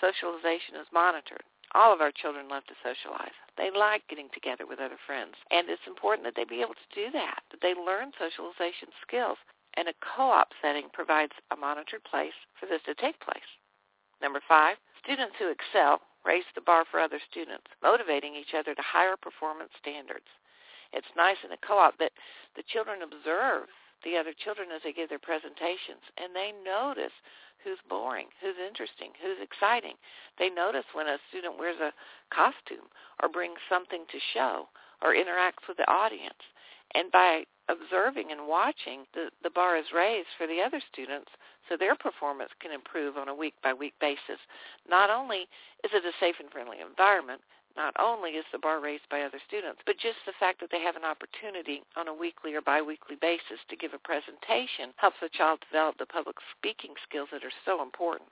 socialization 0.00 0.76
is 0.76 0.86
monitored. 0.92 1.42
All 1.74 1.92
of 1.92 2.00
our 2.00 2.12
children 2.12 2.48
love 2.48 2.64
to 2.66 2.74
socialize. 2.82 3.34
They 3.56 3.70
like 3.70 4.06
getting 4.08 4.28
together 4.32 4.66
with 4.66 4.78
other 4.80 4.98
friends. 5.06 5.34
And 5.50 5.68
it's 5.68 5.86
important 5.86 6.24
that 6.24 6.34
they 6.34 6.44
be 6.44 6.62
able 6.62 6.74
to 6.74 6.94
do 6.94 7.10
that, 7.12 7.42
that 7.50 7.60
they 7.60 7.74
learn 7.74 8.12
socialization 8.18 8.88
skills. 9.02 9.38
And 9.76 9.88
a 9.88 9.94
co-op 10.16 10.48
setting 10.60 10.88
provides 10.92 11.32
a 11.50 11.56
monitored 11.56 12.04
place 12.04 12.36
for 12.58 12.66
this 12.66 12.82
to 12.86 12.94
take 12.94 13.20
place. 13.20 13.50
Number 14.20 14.40
five, 14.46 14.76
students 15.02 15.34
who 15.38 15.50
excel 15.50 16.00
raise 16.24 16.44
the 16.54 16.60
bar 16.60 16.84
for 16.90 17.00
other 17.00 17.20
students, 17.30 17.66
motivating 17.82 18.34
each 18.34 18.52
other 18.52 18.74
to 18.74 18.82
higher 18.82 19.16
performance 19.16 19.70
standards 19.80 20.28
it's 20.92 21.16
nice 21.16 21.38
in 21.44 21.52
a 21.52 21.56
co-op 21.66 21.98
that 21.98 22.12
the 22.56 22.66
children 22.66 23.02
observe 23.02 23.68
the 24.02 24.16
other 24.16 24.32
children 24.32 24.68
as 24.74 24.82
they 24.82 24.92
give 24.92 25.08
their 25.08 25.22
presentations 25.22 26.02
and 26.18 26.34
they 26.34 26.52
notice 26.64 27.14
who's 27.62 27.78
boring, 27.88 28.26
who's 28.40 28.56
interesting, 28.56 29.12
who's 29.20 29.38
exciting. 29.38 29.94
They 30.38 30.48
notice 30.48 30.88
when 30.94 31.06
a 31.06 31.20
student 31.28 31.58
wears 31.58 31.78
a 31.78 31.92
costume 32.34 32.88
or 33.22 33.28
brings 33.28 33.60
something 33.68 34.08
to 34.08 34.18
show 34.32 34.68
or 35.02 35.14
interacts 35.14 35.68
with 35.68 35.76
the 35.76 35.90
audience. 35.90 36.40
And 36.94 37.12
by 37.12 37.44
observing 37.70 38.32
and 38.32 38.48
watching, 38.48 39.06
the, 39.14 39.30
the 39.42 39.50
bar 39.50 39.76
is 39.78 39.94
raised 39.94 40.28
for 40.36 40.46
the 40.46 40.60
other 40.60 40.80
students 40.92 41.30
so 41.68 41.76
their 41.76 41.94
performance 41.94 42.50
can 42.60 42.72
improve 42.72 43.16
on 43.16 43.28
a 43.28 43.34
week-by-week 43.34 43.94
basis. 44.00 44.42
Not 44.88 45.10
only 45.10 45.46
is 45.86 45.94
it 45.94 46.04
a 46.04 46.12
safe 46.18 46.36
and 46.40 46.50
friendly 46.50 46.78
environment, 46.82 47.40
not 47.76 47.94
only 47.98 48.32
is 48.32 48.44
the 48.50 48.58
bar 48.58 48.80
raised 48.80 49.08
by 49.10 49.22
other 49.22 49.38
students, 49.46 49.80
but 49.86 49.96
just 49.96 50.18
the 50.26 50.36
fact 50.40 50.58
that 50.60 50.70
they 50.72 50.82
have 50.82 50.96
an 50.96 51.06
opportunity 51.06 51.82
on 51.96 52.08
a 52.08 52.14
weekly 52.14 52.54
or 52.54 52.60
biweekly 52.60 53.14
basis 53.20 53.62
to 53.68 53.76
give 53.76 53.94
a 53.94 53.98
presentation 53.98 54.90
helps 54.96 55.22
the 55.22 55.30
child 55.30 55.62
develop 55.62 55.96
the 55.98 56.06
public 56.06 56.36
speaking 56.58 56.94
skills 57.06 57.28
that 57.30 57.44
are 57.44 57.62
so 57.64 57.82
important. 57.82 58.30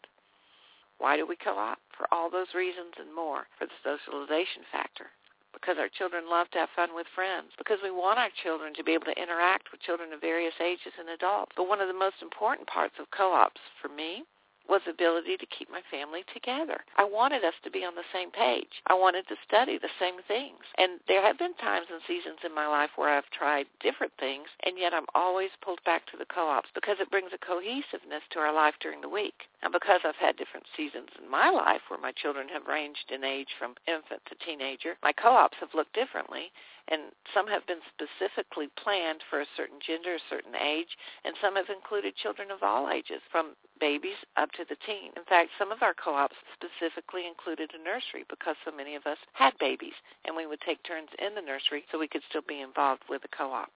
Why 0.98 1.16
do 1.16 1.24
we 1.24 1.36
co-op? 1.36 1.78
For 1.96 2.08
all 2.10 2.28
those 2.28 2.54
reasons 2.54 2.98
and 2.98 3.14
more. 3.14 3.46
For 3.58 3.66
the 3.66 3.78
socialization 3.86 4.66
factor. 4.72 5.06
Because 5.52 5.76
our 5.78 5.88
children 5.88 6.28
love 6.28 6.50
to 6.50 6.58
have 6.58 6.68
fun 6.76 6.94
with 6.94 7.06
friends. 7.14 7.52
Because 7.56 7.78
we 7.82 7.90
want 7.90 8.18
our 8.18 8.30
children 8.42 8.74
to 8.74 8.84
be 8.84 8.92
able 8.94 9.06
to 9.06 9.22
interact 9.22 9.72
with 9.72 9.82
children 9.82 10.12
of 10.12 10.20
various 10.20 10.54
ages 10.60 10.92
and 10.98 11.08
adults. 11.08 11.52
But 11.56 11.68
one 11.68 11.80
of 11.80 11.88
the 11.88 11.94
most 11.94 12.22
important 12.22 12.68
parts 12.68 12.94
of 13.00 13.10
co-ops 13.10 13.60
for 13.80 13.88
me 13.88 14.24
was 14.68 14.82
ability 14.86 15.36
to 15.36 15.46
keep 15.46 15.70
my 15.70 15.80
family 15.90 16.24
together. 16.32 16.84
I 16.96 17.04
wanted 17.04 17.44
us 17.44 17.54
to 17.64 17.70
be 17.70 17.84
on 17.84 17.94
the 17.94 18.06
same 18.12 18.30
page. 18.30 18.84
I 18.86 18.94
wanted 18.94 19.26
to 19.28 19.36
study 19.46 19.78
the 19.78 19.92
same 19.98 20.20
things. 20.28 20.60
And 20.76 21.00
there 21.08 21.22
have 21.22 21.38
been 21.38 21.54
times 21.54 21.86
and 21.90 22.00
seasons 22.06 22.38
in 22.44 22.54
my 22.54 22.66
life 22.68 22.90
where 22.96 23.08
I've 23.08 23.30
tried 23.30 23.66
different 23.80 24.12
things, 24.20 24.46
and 24.64 24.78
yet 24.78 24.92
I'm 24.92 25.08
always 25.14 25.50
pulled 25.62 25.82
back 25.84 26.06
to 26.10 26.16
the 26.16 26.28
co-ops 26.28 26.68
because 26.74 26.96
it 27.00 27.10
brings 27.10 27.32
a 27.32 27.44
cohesiveness 27.44 28.22
to 28.32 28.38
our 28.38 28.52
life 28.52 28.74
during 28.80 29.00
the 29.00 29.08
week. 29.08 29.48
And 29.62 29.72
because 29.72 30.00
I've 30.04 30.20
had 30.20 30.36
different 30.36 30.66
seasons 30.76 31.08
in 31.20 31.28
my 31.30 31.50
life 31.50 31.82
where 31.88 32.00
my 32.00 32.12
children 32.12 32.48
have 32.52 32.68
ranged 32.68 33.10
in 33.10 33.24
age 33.24 33.48
from 33.58 33.74
infant 33.88 34.22
to 34.28 34.36
teenager, 34.44 34.96
my 35.02 35.12
co-ops 35.12 35.56
have 35.60 35.74
looked 35.74 35.94
differently 35.94 36.52
and 36.90 37.12
some 37.34 37.46
have 37.46 37.66
been 37.66 37.80
specifically 37.92 38.68
planned 38.82 39.22
for 39.28 39.40
a 39.40 39.54
certain 39.56 39.78
gender, 39.84 40.14
a 40.14 40.28
certain 40.30 40.56
age, 40.56 40.96
and 41.24 41.34
some 41.40 41.56
have 41.56 41.68
included 41.68 42.16
children 42.16 42.50
of 42.50 42.62
all 42.62 42.90
ages, 42.90 43.20
from 43.30 43.54
babies 43.80 44.18
up 44.36 44.50
to 44.52 44.64
the 44.68 44.76
teen. 44.86 45.12
In 45.16 45.24
fact, 45.28 45.50
some 45.58 45.72
of 45.72 45.82
our 45.82 45.94
co-ops 45.94 46.36
specifically 46.54 47.26
included 47.26 47.70
a 47.74 47.82
nursery 47.82 48.24
because 48.28 48.56
so 48.64 48.72
many 48.74 48.94
of 48.94 49.06
us 49.06 49.18
had 49.32 49.52
babies, 49.58 49.96
and 50.24 50.34
we 50.34 50.46
would 50.46 50.60
take 50.60 50.82
turns 50.82 51.10
in 51.18 51.34
the 51.34 51.42
nursery 51.42 51.84
so 51.90 51.98
we 51.98 52.08
could 52.08 52.22
still 52.28 52.44
be 52.46 52.60
involved 52.60 53.02
with 53.08 53.22
the 53.22 53.28
co-op. 53.28 53.70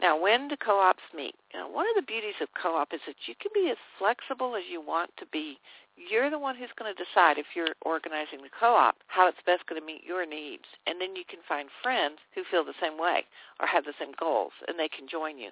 Now, 0.00 0.20
when 0.20 0.48
do 0.48 0.56
co-ops 0.56 1.02
meet? 1.14 1.34
You 1.54 1.60
know, 1.60 1.68
one 1.68 1.86
of 1.88 1.96
the 1.96 2.06
beauties 2.06 2.36
of 2.42 2.48
co-op 2.60 2.92
is 2.92 3.00
that 3.06 3.16
you 3.26 3.34
can 3.40 3.50
be 3.54 3.70
as 3.70 3.78
flexible 3.98 4.54
as 4.54 4.64
you 4.70 4.80
want 4.80 5.10
to 5.16 5.26
be. 5.26 5.58
You're 5.96 6.28
the 6.28 6.38
one 6.38 6.54
who's 6.54 6.76
going 6.78 6.94
to 6.94 7.04
decide 7.04 7.38
if 7.38 7.56
you're 7.56 7.74
organizing 7.80 8.42
the 8.42 8.52
co-op 8.52 8.96
how 9.06 9.26
it's 9.26 9.40
best 9.46 9.66
going 9.66 9.80
to 9.80 9.86
meet 9.86 10.04
your 10.04 10.26
needs, 10.26 10.64
and 10.86 11.00
then 11.00 11.16
you 11.16 11.24
can 11.26 11.40
find 11.48 11.70
friends 11.82 12.18
who 12.34 12.44
feel 12.50 12.64
the 12.64 12.76
same 12.80 12.98
way 12.98 13.24
or 13.58 13.66
have 13.66 13.84
the 13.84 13.96
same 13.98 14.12
goals, 14.20 14.52
and 14.68 14.78
they 14.78 14.88
can 14.88 15.08
join 15.08 15.38
you. 15.38 15.50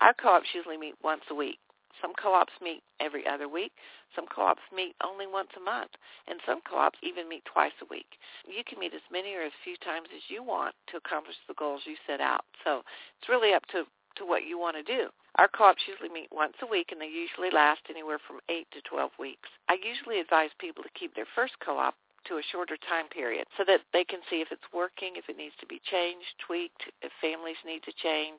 Our 0.00 0.14
co-ops 0.14 0.54
usually 0.54 0.78
meet 0.78 0.94
once 1.04 1.22
a 1.30 1.34
week. 1.34 1.58
Some 2.00 2.12
co-ops 2.14 2.52
meet 2.62 2.82
every 3.00 3.26
other 3.26 3.48
week. 3.48 3.72
Some 4.14 4.26
co-ops 4.26 4.62
meet 4.74 4.94
only 5.04 5.26
once 5.26 5.50
a 5.56 5.60
month. 5.60 5.90
And 6.26 6.40
some 6.46 6.60
co-ops 6.68 6.98
even 7.02 7.28
meet 7.28 7.44
twice 7.44 7.76
a 7.82 7.86
week. 7.90 8.18
You 8.46 8.62
can 8.64 8.78
meet 8.78 8.94
as 8.94 9.04
many 9.10 9.34
or 9.34 9.42
as 9.42 9.52
few 9.64 9.76
times 9.78 10.08
as 10.14 10.22
you 10.28 10.42
want 10.42 10.74
to 10.90 10.96
accomplish 10.96 11.36
the 11.48 11.54
goals 11.54 11.82
you 11.84 11.96
set 12.06 12.20
out. 12.20 12.44
So 12.64 12.82
it's 13.18 13.28
really 13.28 13.52
up 13.52 13.66
to, 13.72 13.84
to 14.16 14.24
what 14.24 14.46
you 14.46 14.58
want 14.58 14.76
to 14.76 14.82
do. 14.82 15.08
Our 15.36 15.48
co-ops 15.48 15.88
usually 15.88 16.12
meet 16.12 16.28
once 16.30 16.54
a 16.60 16.66
week, 16.66 16.92
and 16.92 17.00
they 17.00 17.08
usually 17.08 17.50
last 17.50 17.80
anywhere 17.88 18.18
from 18.20 18.40
8 18.48 18.66
to 18.72 18.80
12 18.82 19.10
weeks. 19.18 19.48
I 19.68 19.78
usually 19.80 20.20
advise 20.20 20.50
people 20.58 20.82
to 20.82 20.92
keep 20.98 21.14
their 21.14 21.28
first 21.34 21.54
co-op 21.64 21.94
to 22.26 22.38
a 22.38 22.42
shorter 22.52 22.76
time 22.88 23.08
period 23.08 23.46
so 23.58 23.64
that 23.66 23.80
they 23.92 24.04
can 24.04 24.20
see 24.30 24.40
if 24.40 24.52
it's 24.52 24.66
working, 24.72 25.16
if 25.16 25.28
it 25.28 25.36
needs 25.36 25.54
to 25.58 25.66
be 25.66 25.80
changed, 25.90 26.26
tweaked, 26.38 26.86
if 27.02 27.10
families 27.20 27.58
need 27.66 27.82
to 27.82 27.92
change. 27.98 28.38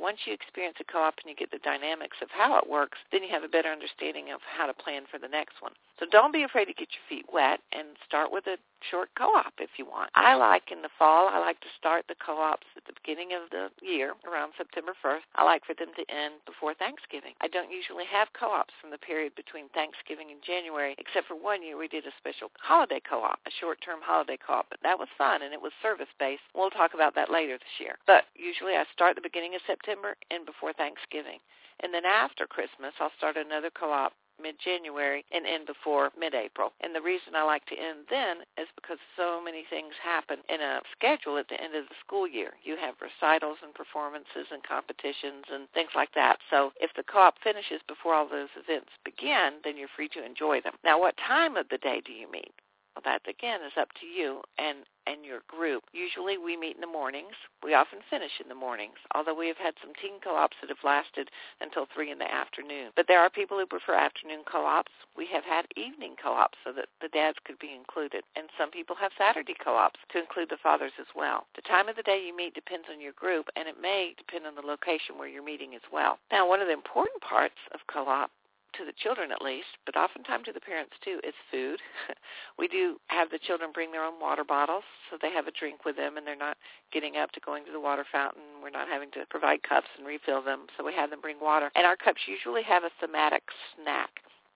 Once 0.00 0.18
you 0.24 0.32
experience 0.32 0.76
a 0.80 0.84
co-op 0.84 1.14
and 1.20 1.28
you 1.28 1.36
get 1.36 1.50
the 1.50 1.60
dynamics 1.62 2.16
of 2.22 2.28
how 2.30 2.56
it 2.56 2.68
works, 2.68 2.98
then 3.12 3.22
you 3.22 3.28
have 3.28 3.44
a 3.44 3.48
better 3.48 3.68
understanding 3.68 4.32
of 4.32 4.40
how 4.40 4.66
to 4.66 4.72
plan 4.72 5.04
for 5.10 5.18
the 5.18 5.28
next 5.28 5.60
one. 5.60 5.72
So 6.00 6.06
don't 6.10 6.32
be 6.32 6.42
afraid 6.44 6.64
to 6.64 6.72
get 6.72 6.88
your 6.96 7.04
feet 7.08 7.26
wet 7.28 7.60
and 7.76 7.88
start 8.08 8.32
with 8.32 8.46
a 8.46 8.56
short 8.88 9.10
co-op 9.12 9.52
if 9.60 9.76
you 9.76 9.84
want. 9.84 10.08
I 10.16 10.32
like 10.34 10.72
in 10.72 10.80
the 10.80 10.88
fall, 10.96 11.28
I 11.28 11.36
like 11.36 11.60
to 11.60 11.76
start 11.76 12.08
the 12.08 12.16
co-ops 12.16 12.64
at 12.72 12.88
the 12.88 12.96
beginning 12.96 13.36
of 13.36 13.52
the 13.52 13.68
year, 13.84 14.16
around 14.24 14.56
September 14.56 14.96
1st. 15.04 15.28
I 15.36 15.44
like 15.44 15.68
for 15.68 15.76
them 15.76 15.92
to 15.92 16.04
end 16.08 16.40
before 16.48 16.72
Thanksgiving. 16.72 17.36
I 17.44 17.48
don't 17.52 17.68
usually 17.68 18.08
have 18.08 18.32
co-ops 18.32 18.72
from 18.80 18.88
the 18.88 19.04
period 19.04 19.36
between 19.36 19.68
Thanksgiving 19.76 20.32
and 20.32 20.40
January, 20.40 20.96
except 20.96 21.28
for 21.28 21.36
one 21.36 21.60
year 21.60 21.76
we 21.76 21.92
did 21.92 22.08
a 22.08 22.16
special 22.16 22.48
holiday 22.56 23.04
co-op, 23.04 23.36
a 23.44 23.52
short-term 23.60 24.00
holiday 24.00 24.40
co-op. 24.40 24.72
But 24.72 24.80
that 24.80 24.96
was 24.96 25.12
fun, 25.20 25.44
and 25.44 25.52
it 25.52 25.60
was 25.60 25.76
service-based. 25.84 26.48
We'll 26.56 26.72
talk 26.72 26.96
about 26.96 27.12
that 27.20 27.28
later 27.28 27.60
this 27.60 27.76
year. 27.76 28.00
But 28.08 28.24
usually 28.32 28.80
I 28.80 28.88
start 28.88 29.12
the 29.12 29.20
beginning 29.20 29.52
of 29.52 29.60
September 29.66 29.89
and 30.30 30.46
before 30.46 30.72
Thanksgiving. 30.72 31.38
And 31.82 31.92
then 31.94 32.04
after 32.04 32.46
Christmas, 32.46 32.94
I'll 33.00 33.12
start 33.16 33.36
another 33.36 33.70
co-op 33.70 34.12
mid-January 34.40 35.24
and 35.32 35.46
end 35.46 35.66
before 35.66 36.10
mid-April. 36.18 36.72
And 36.80 36.94
the 36.94 37.02
reason 37.02 37.36
I 37.36 37.42
like 37.42 37.64
to 37.66 37.76
end 37.76 38.08
then 38.08 38.40
is 38.56 38.68
because 38.74 38.98
so 39.16 39.40
many 39.42 39.64
things 39.68 39.92
happen 40.02 40.38
in 40.48 40.60
a 40.60 40.80
schedule 40.96 41.36
at 41.36 41.48
the 41.48 41.60
end 41.60 41.74
of 41.76 41.84
the 41.88 42.00
school 42.04 42.26
year. 42.26 42.52
You 42.64 42.76
have 42.80 42.94
recitals 43.04 43.58
and 43.62 43.74
performances 43.74 44.48
and 44.50 44.64
competitions 44.64 45.44
and 45.52 45.68
things 45.72 45.90
like 45.94 46.12
that. 46.14 46.38
So 46.48 46.72
if 46.80 46.90
the 46.96 47.04
co-op 47.04 47.36
finishes 47.44 47.80
before 47.86 48.14
all 48.14 48.28
those 48.28 48.52
events 48.56 48.90
begin, 49.04 49.60
then 49.64 49.76
you're 49.76 49.92
free 49.94 50.08
to 50.16 50.24
enjoy 50.24 50.60
them. 50.60 50.74
Now, 50.84 50.98
what 50.98 51.16
time 51.16 51.56
of 51.56 51.68
the 51.68 51.78
day 51.78 52.00
do 52.04 52.12
you 52.12 52.30
meet? 52.30 52.52
Well, 52.94 53.02
that 53.04 53.28
again 53.28 53.60
is 53.62 53.72
up 53.78 53.88
to 54.00 54.06
you 54.06 54.42
and 54.58 54.78
and 55.06 55.24
your 55.24 55.40
group. 55.48 55.84
Usually 55.92 56.38
we 56.38 56.56
meet 56.56 56.76
in 56.76 56.80
the 56.80 56.86
mornings. 56.86 57.34
We 57.64 57.74
often 57.74 57.98
finish 58.08 58.32
in 58.40 58.48
the 58.48 58.54
mornings, 58.54 58.98
although 59.14 59.34
we 59.34 59.48
have 59.48 59.56
had 59.56 59.74
some 59.82 59.92
teen 60.00 60.20
co-ops 60.22 60.56
that 60.60 60.68
have 60.70 60.84
lasted 60.84 61.30
until 61.60 61.86
3 61.92 62.10
in 62.10 62.18
the 62.18 62.30
afternoon. 62.30 62.92
But 62.94 63.06
there 63.08 63.20
are 63.20 63.30
people 63.30 63.58
who 63.58 63.66
prefer 63.66 63.94
afternoon 63.94 64.44
co-ops. 64.46 64.92
We 65.16 65.26
have 65.32 65.44
had 65.44 65.66
evening 65.76 66.14
co-ops 66.22 66.58
so 66.64 66.72
that 66.72 66.88
the 67.00 67.08
dads 67.08 67.38
could 67.44 67.58
be 67.58 67.74
included. 67.74 68.22
And 68.36 68.48
some 68.58 68.70
people 68.70 68.94
have 68.96 69.12
Saturday 69.18 69.54
co-ops 69.58 69.98
to 70.12 70.20
include 70.20 70.50
the 70.50 70.62
fathers 70.62 70.92
as 71.00 71.10
well. 71.16 71.46
The 71.56 71.62
time 71.62 71.88
of 71.88 71.96
the 71.96 72.06
day 72.06 72.22
you 72.24 72.36
meet 72.36 72.54
depends 72.54 72.86
on 72.92 73.00
your 73.00 73.14
group, 73.14 73.48
and 73.56 73.66
it 73.66 73.80
may 73.80 74.14
depend 74.16 74.46
on 74.46 74.54
the 74.54 74.66
location 74.66 75.18
where 75.18 75.28
you're 75.28 75.42
meeting 75.42 75.74
as 75.74 75.86
well. 75.92 76.18
Now, 76.30 76.48
one 76.48 76.60
of 76.60 76.68
the 76.68 76.74
important 76.74 77.20
parts 77.22 77.58
of 77.72 77.80
co-op 77.92 78.30
to 78.74 78.84
the 78.84 78.96
children 78.96 79.32
at 79.32 79.42
least, 79.42 79.78
but 79.86 79.96
oftentimes 79.96 80.46
to 80.46 80.52
the 80.52 80.60
parents 80.60 80.94
too, 81.04 81.20
is 81.24 81.34
food. 81.50 81.80
we 82.58 82.68
do 82.68 83.00
have 83.08 83.30
the 83.30 83.38
children 83.38 83.70
bring 83.72 83.92
their 83.92 84.04
own 84.04 84.20
water 84.20 84.44
bottles 84.44 84.84
so 85.08 85.18
they 85.20 85.32
have 85.32 85.46
a 85.46 85.52
drink 85.52 85.84
with 85.84 85.96
them 85.96 86.16
and 86.16 86.26
they're 86.26 86.36
not 86.36 86.56
getting 86.92 87.16
up 87.16 87.32
to 87.32 87.40
going 87.40 87.64
to 87.64 87.72
the 87.72 87.80
water 87.80 88.04
fountain. 88.10 88.62
We're 88.62 88.70
not 88.70 88.88
having 88.88 89.10
to 89.12 89.26
provide 89.30 89.62
cups 89.62 89.88
and 89.96 90.06
refill 90.06 90.42
them, 90.42 90.66
so 90.76 90.84
we 90.84 90.94
have 90.94 91.10
them 91.10 91.20
bring 91.20 91.40
water. 91.40 91.70
And 91.74 91.86
our 91.86 91.96
cups 91.96 92.26
usually 92.26 92.62
have 92.64 92.84
a 92.84 92.94
thematic 93.00 93.42
snack. 93.74 94.10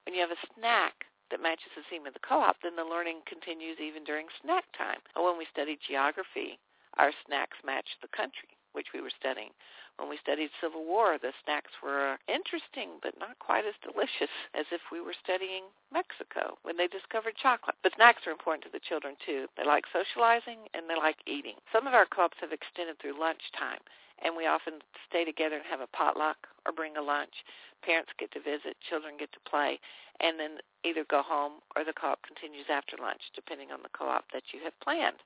When 0.06 0.14
you 0.14 0.20
have 0.20 0.34
a 0.34 0.46
snack, 0.58 1.06
that 1.30 1.40
matches 1.40 1.72
the 1.74 1.82
theme 1.88 2.06
of 2.06 2.12
the 2.12 2.20
co-op, 2.20 2.60
then 2.62 2.76
the 2.76 2.84
learning 2.84 3.24
continues 3.26 3.80
even 3.80 4.04
during 4.04 4.26
snack 4.44 4.64
time. 4.76 5.00
When 5.16 5.38
we 5.38 5.48
studied 5.50 5.80
geography, 5.80 6.60
our 6.98 7.10
snacks 7.26 7.56
matched 7.64 7.96
the 8.02 8.12
country 8.14 8.54
which 8.74 8.92
we 8.92 9.00
were 9.00 9.14
studying. 9.14 9.50
When 9.96 10.10
we 10.10 10.18
studied 10.18 10.50
Civil 10.60 10.84
War, 10.84 11.18
the 11.18 11.32
snacks 11.46 11.70
were 11.82 12.14
uh, 12.14 12.16
interesting 12.26 12.98
but 13.00 13.14
not 13.18 13.38
quite 13.38 13.64
as 13.64 13.78
delicious 13.80 14.32
as 14.52 14.66
if 14.74 14.82
we 14.90 15.00
were 15.00 15.14
studying 15.14 15.70
Mexico 15.92 16.58
when 16.62 16.76
they 16.76 16.90
discovered 16.90 17.38
chocolate. 17.38 17.78
But 17.82 17.94
snacks 17.94 18.26
are 18.26 18.34
important 18.34 18.64
to 18.66 18.74
the 18.74 18.82
children 18.82 19.14
too. 19.24 19.46
They 19.56 19.64
like 19.64 19.86
socializing 19.94 20.66
and 20.74 20.90
they 20.90 20.98
like 20.98 21.22
eating. 21.26 21.62
Some 21.72 21.86
of 21.86 21.94
our 21.94 22.06
co-ops 22.06 22.42
have 22.42 22.52
extended 22.52 22.98
through 22.98 23.18
lunchtime 23.18 23.80
and 24.22 24.36
we 24.36 24.46
often 24.46 24.82
stay 25.08 25.24
together 25.24 25.56
and 25.56 25.66
have 25.66 25.80
a 25.80 25.90
potluck 25.94 26.46
or 26.66 26.72
bring 26.72 26.96
a 26.96 27.02
lunch. 27.02 27.44
Parents 27.82 28.10
get 28.18 28.32
to 28.32 28.40
visit, 28.40 28.76
children 28.88 29.14
get 29.18 29.32
to 29.32 29.50
play, 29.50 29.78
and 30.20 30.38
then 30.38 30.58
either 30.84 31.04
go 31.10 31.22
home 31.22 31.60
or 31.76 31.84
the 31.84 31.92
co-op 31.92 32.22
continues 32.22 32.66
after 32.70 32.96
lunch, 33.00 33.20
depending 33.34 33.70
on 33.70 33.82
the 33.82 33.92
co-op 33.96 34.24
that 34.32 34.44
you 34.52 34.60
have 34.62 34.78
planned. 34.80 35.18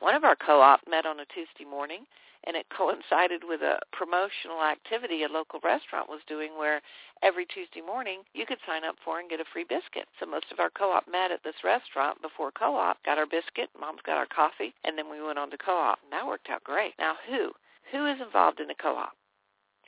One 0.00 0.14
of 0.14 0.24
our 0.24 0.36
co-op 0.36 0.80
met 0.88 1.04
on 1.04 1.20
a 1.20 1.26
Tuesday 1.26 1.68
morning 1.68 2.06
and 2.44 2.56
it 2.56 2.64
coincided 2.72 3.44
with 3.44 3.60
a 3.60 3.78
promotional 3.92 4.64
activity 4.64 5.24
a 5.24 5.28
local 5.28 5.60
restaurant 5.62 6.08
was 6.08 6.24
doing 6.26 6.56
where 6.56 6.80
every 7.22 7.44
Tuesday 7.44 7.82
morning 7.84 8.24
you 8.32 8.46
could 8.46 8.64
sign 8.66 8.82
up 8.82 8.96
for 9.04 9.20
and 9.20 9.28
get 9.28 9.44
a 9.44 9.52
free 9.52 9.64
biscuit. 9.68 10.08
So 10.18 10.24
most 10.24 10.48
of 10.50 10.58
our 10.58 10.70
co-op 10.70 11.04
met 11.06 11.30
at 11.30 11.44
this 11.44 11.60
restaurant 11.62 12.22
before 12.22 12.50
co-op, 12.50 12.96
got 13.04 13.18
our 13.18 13.26
biscuit, 13.26 13.68
mom's 13.78 14.00
got 14.06 14.16
our 14.16 14.26
coffee, 14.26 14.72
and 14.84 14.96
then 14.96 15.10
we 15.10 15.20
went 15.20 15.38
on 15.38 15.50
to 15.50 15.58
co-op. 15.58 16.00
And 16.02 16.12
that 16.12 16.26
worked 16.26 16.48
out 16.48 16.64
great. 16.64 16.94
Now 16.98 17.16
who? 17.28 17.52
Who 17.92 18.06
is 18.06 18.22
involved 18.24 18.58
in 18.58 18.68
the 18.68 18.80
co-op? 18.80 19.12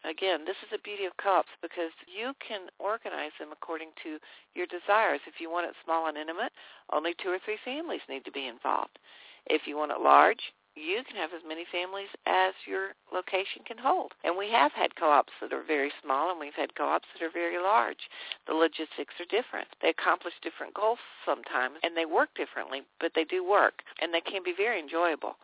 Again, 0.04 0.44
this 0.44 0.60
is 0.60 0.68
the 0.70 0.84
beauty 0.84 1.06
of 1.06 1.16
co-ops 1.16 1.56
because 1.62 1.94
you 2.04 2.34
can 2.46 2.68
organize 2.78 3.32
them 3.40 3.48
according 3.48 3.96
to 4.02 4.18
your 4.52 4.66
desires. 4.66 5.24
If 5.24 5.40
you 5.40 5.48
want 5.48 5.70
it 5.70 5.76
small 5.84 6.08
and 6.08 6.18
intimate, 6.18 6.52
only 6.92 7.14
two 7.16 7.30
or 7.30 7.38
three 7.38 7.58
families 7.64 8.04
need 8.10 8.26
to 8.26 8.34
be 8.34 8.44
involved. 8.44 8.98
If 9.46 9.66
you 9.66 9.76
want 9.76 9.92
it 9.92 10.00
large, 10.00 10.40
you 10.74 11.02
can 11.04 11.16
have 11.16 11.32
as 11.34 11.42
many 11.46 11.66
families 11.70 12.08
as 12.26 12.54
your 12.66 12.94
location 13.12 13.62
can 13.66 13.76
hold. 13.76 14.12
And 14.24 14.36
we 14.36 14.48
have 14.50 14.72
had 14.72 14.96
co-ops 14.96 15.32
that 15.40 15.52
are 15.52 15.62
very 15.62 15.92
small 16.02 16.30
and 16.30 16.40
we've 16.40 16.54
had 16.54 16.74
co-ops 16.74 17.08
that 17.12 17.24
are 17.24 17.30
very 17.30 17.58
large. 17.58 18.08
The 18.46 18.54
logistics 18.54 19.14
are 19.20 19.28
different. 19.28 19.68
They 19.82 19.90
accomplish 19.90 20.34
different 20.42 20.74
goals 20.74 20.98
sometimes 21.26 21.76
and 21.82 21.96
they 21.96 22.06
work 22.06 22.30
differently, 22.34 22.82
but 23.00 23.12
they 23.14 23.24
do 23.24 23.44
work 23.44 23.82
and 24.00 24.12
they 24.14 24.22
can 24.22 24.42
be 24.42 24.54
very 24.56 24.80
enjoyable. 24.80 25.36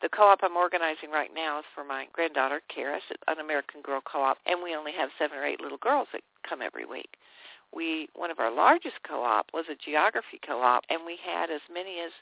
The 0.00 0.08
co-op 0.08 0.44
I'm 0.44 0.56
organizing 0.56 1.10
right 1.10 1.34
now 1.34 1.58
is 1.58 1.64
for 1.74 1.82
my 1.82 2.06
granddaughter, 2.12 2.62
Karis, 2.70 3.02
an 3.26 3.40
American 3.40 3.82
Girl 3.82 4.00
co-op, 4.00 4.38
and 4.46 4.62
we 4.62 4.76
only 4.76 4.92
have 4.92 5.10
seven 5.18 5.36
or 5.36 5.44
eight 5.44 5.60
little 5.60 5.78
girls 5.78 6.06
that 6.12 6.22
come 6.48 6.62
every 6.62 6.84
week 6.84 7.10
we 7.74 8.08
one 8.14 8.30
of 8.30 8.38
our 8.38 8.50
largest 8.50 8.96
co-op 9.06 9.46
was 9.52 9.66
a 9.70 9.76
geography 9.76 10.40
co-op 10.44 10.84
and 10.88 11.00
we 11.04 11.16
had 11.22 11.50
as 11.50 11.60
many 11.72 12.00
as 12.00 12.12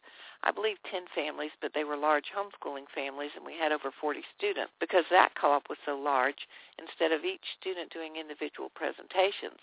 I 0.43 0.51
believe 0.51 0.77
10 0.91 1.07
families 1.15 1.53
but 1.61 1.73
they 1.75 1.85
were 1.85 1.97
large 1.97 2.27
homeschooling 2.35 2.87
families 2.95 3.31
and 3.37 3.45
we 3.45 3.55
had 3.55 3.73
over 3.73 3.91
40 4.01 4.23
students 4.37 4.73
because 4.81 5.05
that 5.11 5.35
co-op 5.41 5.69
was 5.69 5.79
so 5.87 5.97
large 5.97 6.49
instead 6.79 7.13
of 7.13 7.25
each 7.25 7.45
student 7.61 7.93
doing 7.93 8.17
individual 8.17 8.71
presentations 8.75 9.61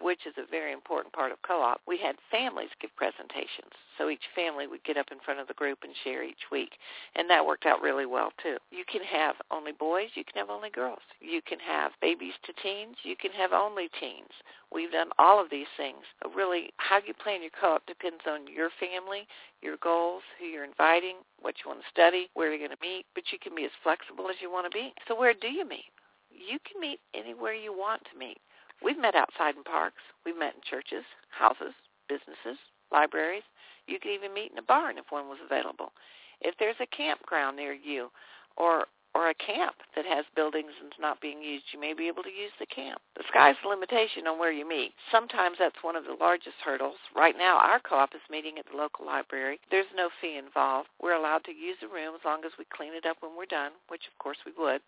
which 0.00 0.26
is 0.26 0.34
a 0.38 0.50
very 0.50 0.72
important 0.72 1.12
part 1.12 1.32
of 1.32 1.42
co-op, 1.42 1.80
we 1.86 1.98
had 1.98 2.16
families 2.30 2.70
give 2.80 2.94
presentations. 2.96 3.72
So 3.98 4.08
each 4.08 4.24
family 4.34 4.66
would 4.66 4.84
get 4.84 4.96
up 4.96 5.12
in 5.12 5.18
front 5.24 5.40
of 5.40 5.48
the 5.48 5.54
group 5.54 5.80
and 5.82 5.92
share 6.04 6.22
each 6.22 6.50
week. 6.50 6.72
And 7.16 7.28
that 7.28 7.44
worked 7.44 7.66
out 7.66 7.82
really 7.82 8.06
well 8.06 8.32
too. 8.42 8.56
You 8.70 8.84
can 8.90 9.02
have 9.02 9.36
only 9.50 9.72
boys, 9.72 10.08
you 10.14 10.24
can 10.24 10.38
have 10.40 10.50
only 10.50 10.70
girls. 10.70 11.02
You 11.20 11.42
can 11.42 11.58
have 11.60 11.92
babies 12.00 12.34
to 12.44 12.52
teens, 12.62 12.96
you 13.02 13.16
can 13.16 13.32
have 13.32 13.52
only 13.52 13.90
teens. 14.00 14.32
We've 14.72 14.92
done 14.92 15.10
all 15.18 15.42
of 15.42 15.50
these 15.50 15.70
things. 15.76 16.04
But 16.22 16.34
really, 16.34 16.72
how 16.76 17.00
you 17.04 17.12
plan 17.12 17.42
your 17.42 17.50
co-op 17.60 17.84
depends 17.86 18.22
on 18.26 18.46
your 18.46 18.70
family, 18.78 19.26
your 19.62 19.76
goals, 19.82 20.22
who 20.38 20.46
you're 20.46 20.64
inviting, 20.64 21.16
what 21.40 21.56
you 21.62 21.68
want 21.68 21.82
to 21.82 21.90
study, 21.90 22.30
where 22.34 22.48
you're 22.48 22.58
going 22.58 22.76
to 22.76 22.86
meet. 22.86 23.04
But 23.14 23.24
you 23.32 23.38
can 23.38 23.54
be 23.54 23.64
as 23.64 23.82
flexible 23.82 24.30
as 24.30 24.36
you 24.40 24.50
want 24.50 24.70
to 24.70 24.76
be. 24.76 24.94
So 25.08 25.18
where 25.18 25.34
do 25.34 25.48
you 25.48 25.68
meet? 25.68 25.90
You 26.30 26.58
can 26.64 26.80
meet 26.80 27.00
anywhere 27.14 27.52
you 27.52 27.72
want 27.72 28.02
to 28.12 28.18
meet. 28.18 28.38
We've 28.82 28.98
met 28.98 29.14
outside 29.14 29.56
in 29.56 29.64
parks. 29.64 30.02
We've 30.24 30.38
met 30.38 30.54
in 30.54 30.60
churches, 30.68 31.04
houses, 31.30 31.74
businesses, 32.08 32.58
libraries. 32.92 33.44
You 33.86 33.98
could 33.98 34.12
even 34.12 34.34
meet 34.34 34.52
in 34.52 34.58
a 34.58 34.62
barn 34.62 34.98
if 34.98 35.04
one 35.10 35.28
was 35.28 35.38
available. 35.44 35.92
If 36.40 36.54
there's 36.58 36.80
a 36.80 36.96
campground 36.96 37.56
near 37.56 37.72
you 37.72 38.10
or 38.56 38.86
or 39.14 39.30
a 39.30 39.34
camp 39.34 39.74
that 39.96 40.06
has 40.06 40.24
buildings 40.36 40.70
and 40.80 40.92
is 40.92 41.00
not 41.00 41.20
being 41.20 41.42
used, 41.42 41.64
you 41.72 41.80
may 41.80 41.94
be 41.94 42.06
able 42.06 42.22
to 42.22 42.30
use 42.30 42.54
the 42.60 42.66
camp. 42.66 43.00
The 43.16 43.24
sky's 43.28 43.56
the 43.62 43.68
limitation 43.68 44.26
on 44.28 44.38
where 44.38 44.52
you 44.52 44.66
meet. 44.68 44.92
Sometimes 45.10 45.56
that's 45.58 45.82
one 45.82 45.96
of 45.96 46.04
the 46.04 46.14
largest 46.20 46.56
hurdles. 46.64 46.96
Right 47.14 47.34
now, 47.36 47.58
our 47.58 47.80
co-op 47.80 48.14
is 48.14 48.22
meeting 48.30 48.58
at 48.58 48.66
the 48.70 48.78
local 48.78 49.04
library. 49.04 49.58
There's 49.70 49.90
no 49.96 50.10
fee 50.20 50.38
involved. 50.38 50.88
We're 51.02 51.18
allowed 51.18 51.42
to 51.44 51.52
use 51.52 51.76
the 51.82 51.88
room 51.88 52.14
as 52.14 52.24
long 52.24 52.44
as 52.44 52.52
we 52.58 52.66
clean 52.70 52.94
it 52.94 53.04
up 53.04 53.16
when 53.18 53.36
we're 53.36 53.50
done, 53.50 53.72
which 53.88 54.06
of 54.06 54.16
course 54.22 54.38
we 54.46 54.52
would. 54.56 54.80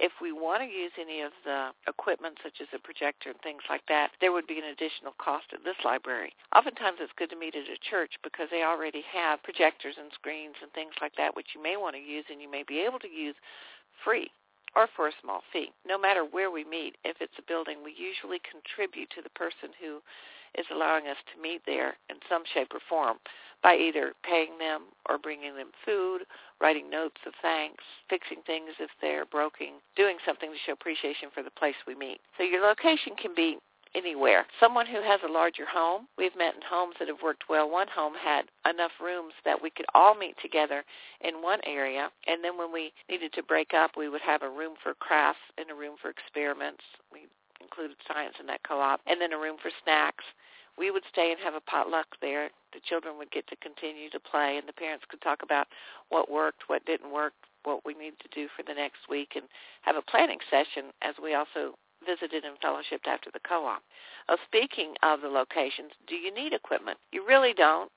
If 0.00 0.12
we 0.20 0.32
want 0.32 0.62
to 0.62 0.68
use 0.68 0.92
any 0.98 1.20
of 1.20 1.32
the 1.44 1.70
equipment, 1.86 2.38
such 2.42 2.60
as 2.60 2.68
a 2.74 2.78
projector 2.78 3.30
and 3.30 3.40
things 3.40 3.62
like 3.68 3.84
that, 3.88 4.10
there 4.20 4.32
would 4.32 4.46
be 4.46 4.58
an 4.58 4.72
additional 4.72 5.14
cost 5.18 5.46
at 5.52 5.64
this 5.64 5.78
library. 5.84 6.32
Oftentimes 6.56 6.98
it's 7.00 7.12
good 7.16 7.30
to 7.30 7.38
meet 7.38 7.54
at 7.54 7.68
a 7.68 7.78
church 7.88 8.18
because 8.24 8.48
they 8.50 8.64
already 8.64 9.04
have 9.12 9.42
projectors 9.42 9.96
and 10.00 10.10
screens 10.12 10.56
and 10.62 10.72
things 10.72 10.94
like 11.00 11.14
that, 11.16 11.36
which 11.36 11.54
you 11.54 11.62
may 11.62 11.76
want 11.76 11.94
to 11.94 12.02
use 12.02 12.24
and 12.30 12.40
you 12.40 12.50
may 12.50 12.64
be 12.66 12.80
able 12.80 12.98
to 12.98 13.08
use 13.08 13.36
free 14.02 14.30
or 14.74 14.88
for 14.96 15.08
a 15.08 15.20
small 15.20 15.42
fee. 15.52 15.70
No 15.86 15.98
matter 15.98 16.24
where 16.24 16.50
we 16.50 16.64
meet, 16.64 16.96
if 17.04 17.20
it's 17.20 17.38
a 17.38 17.46
building, 17.46 17.84
we 17.84 17.92
usually 17.92 18.40
contribute 18.40 19.10
to 19.10 19.22
the 19.22 19.36
person 19.36 19.68
who 19.76 20.00
is 20.58 20.66
allowing 20.72 21.06
us 21.06 21.16
to 21.34 21.40
meet 21.40 21.62
there 21.66 21.96
in 22.10 22.16
some 22.28 22.42
shape 22.52 22.68
or 22.74 22.80
form 22.88 23.18
by 23.62 23.76
either 23.76 24.12
paying 24.24 24.58
them 24.58 24.82
or 25.08 25.18
bringing 25.18 25.54
them 25.54 25.70
food, 25.84 26.22
writing 26.60 26.90
notes 26.90 27.20
of 27.26 27.32
thanks, 27.40 27.84
fixing 28.10 28.42
things 28.46 28.70
if 28.80 28.90
they're 29.00 29.24
broken, 29.26 29.78
doing 29.96 30.16
something 30.26 30.50
to 30.50 30.56
show 30.66 30.72
appreciation 30.72 31.28
for 31.32 31.42
the 31.42 31.50
place 31.50 31.76
we 31.86 31.94
meet. 31.94 32.20
So 32.36 32.44
your 32.44 32.66
location 32.66 33.14
can 33.20 33.34
be 33.36 33.58
anywhere. 33.94 34.46
Someone 34.58 34.86
who 34.86 35.02
has 35.02 35.20
a 35.22 35.30
larger 35.30 35.66
home, 35.66 36.08
we've 36.16 36.36
met 36.36 36.54
in 36.54 36.62
homes 36.68 36.94
that 36.98 37.08
have 37.08 37.22
worked 37.22 37.44
well. 37.48 37.70
One 37.70 37.88
home 37.88 38.14
had 38.14 38.46
enough 38.68 38.92
rooms 39.00 39.34
that 39.44 39.60
we 39.60 39.70
could 39.70 39.86
all 39.94 40.14
meet 40.14 40.34
together 40.40 40.82
in 41.20 41.42
one 41.42 41.60
area, 41.64 42.10
and 42.26 42.42
then 42.42 42.56
when 42.56 42.72
we 42.72 42.92
needed 43.10 43.32
to 43.34 43.42
break 43.42 43.74
up, 43.74 43.92
we 43.96 44.08
would 44.08 44.22
have 44.22 44.42
a 44.42 44.48
room 44.48 44.74
for 44.82 44.94
crafts 44.94 45.40
and 45.58 45.70
a 45.70 45.74
room 45.74 45.96
for 46.00 46.10
experiments. 46.10 46.82
We 47.12 47.26
included 47.60 47.96
science 48.08 48.34
in 48.40 48.46
that 48.46 48.62
co-op, 48.66 49.00
and 49.06 49.20
then 49.20 49.32
a 49.32 49.38
room 49.38 49.56
for 49.62 49.70
snacks. 49.84 50.24
We 50.78 50.90
would 50.90 51.04
stay 51.10 51.30
and 51.30 51.40
have 51.40 51.54
a 51.54 51.60
potluck 51.60 52.06
there. 52.20 52.50
The 52.72 52.80
children 52.80 53.18
would 53.18 53.30
get 53.30 53.46
to 53.48 53.56
continue 53.56 54.08
to 54.10 54.20
play, 54.20 54.56
and 54.56 54.66
the 54.66 54.72
parents 54.72 55.04
could 55.08 55.20
talk 55.20 55.42
about 55.42 55.66
what 56.08 56.30
worked, 56.30 56.68
what 56.68 56.84
didn't 56.86 57.12
work, 57.12 57.34
what 57.64 57.84
we 57.84 57.94
need 57.94 58.14
to 58.20 58.28
do 58.34 58.48
for 58.56 58.62
the 58.62 58.74
next 58.74 59.08
week, 59.08 59.32
and 59.36 59.44
have 59.82 59.96
a 59.96 60.02
planning 60.02 60.38
session 60.50 60.90
as 61.02 61.14
we 61.22 61.34
also 61.34 61.74
visited 62.04 62.44
and 62.44 62.58
fellowshipped 62.60 63.06
after 63.06 63.30
the 63.32 63.40
co-op. 63.46 63.82
Oh, 64.28 64.36
speaking 64.46 64.94
of 65.02 65.20
the 65.20 65.28
locations, 65.28 65.92
do 66.06 66.16
you 66.16 66.34
need 66.34 66.52
equipment? 66.52 66.98
You 67.12 67.26
really 67.26 67.54
don't. 67.54 67.90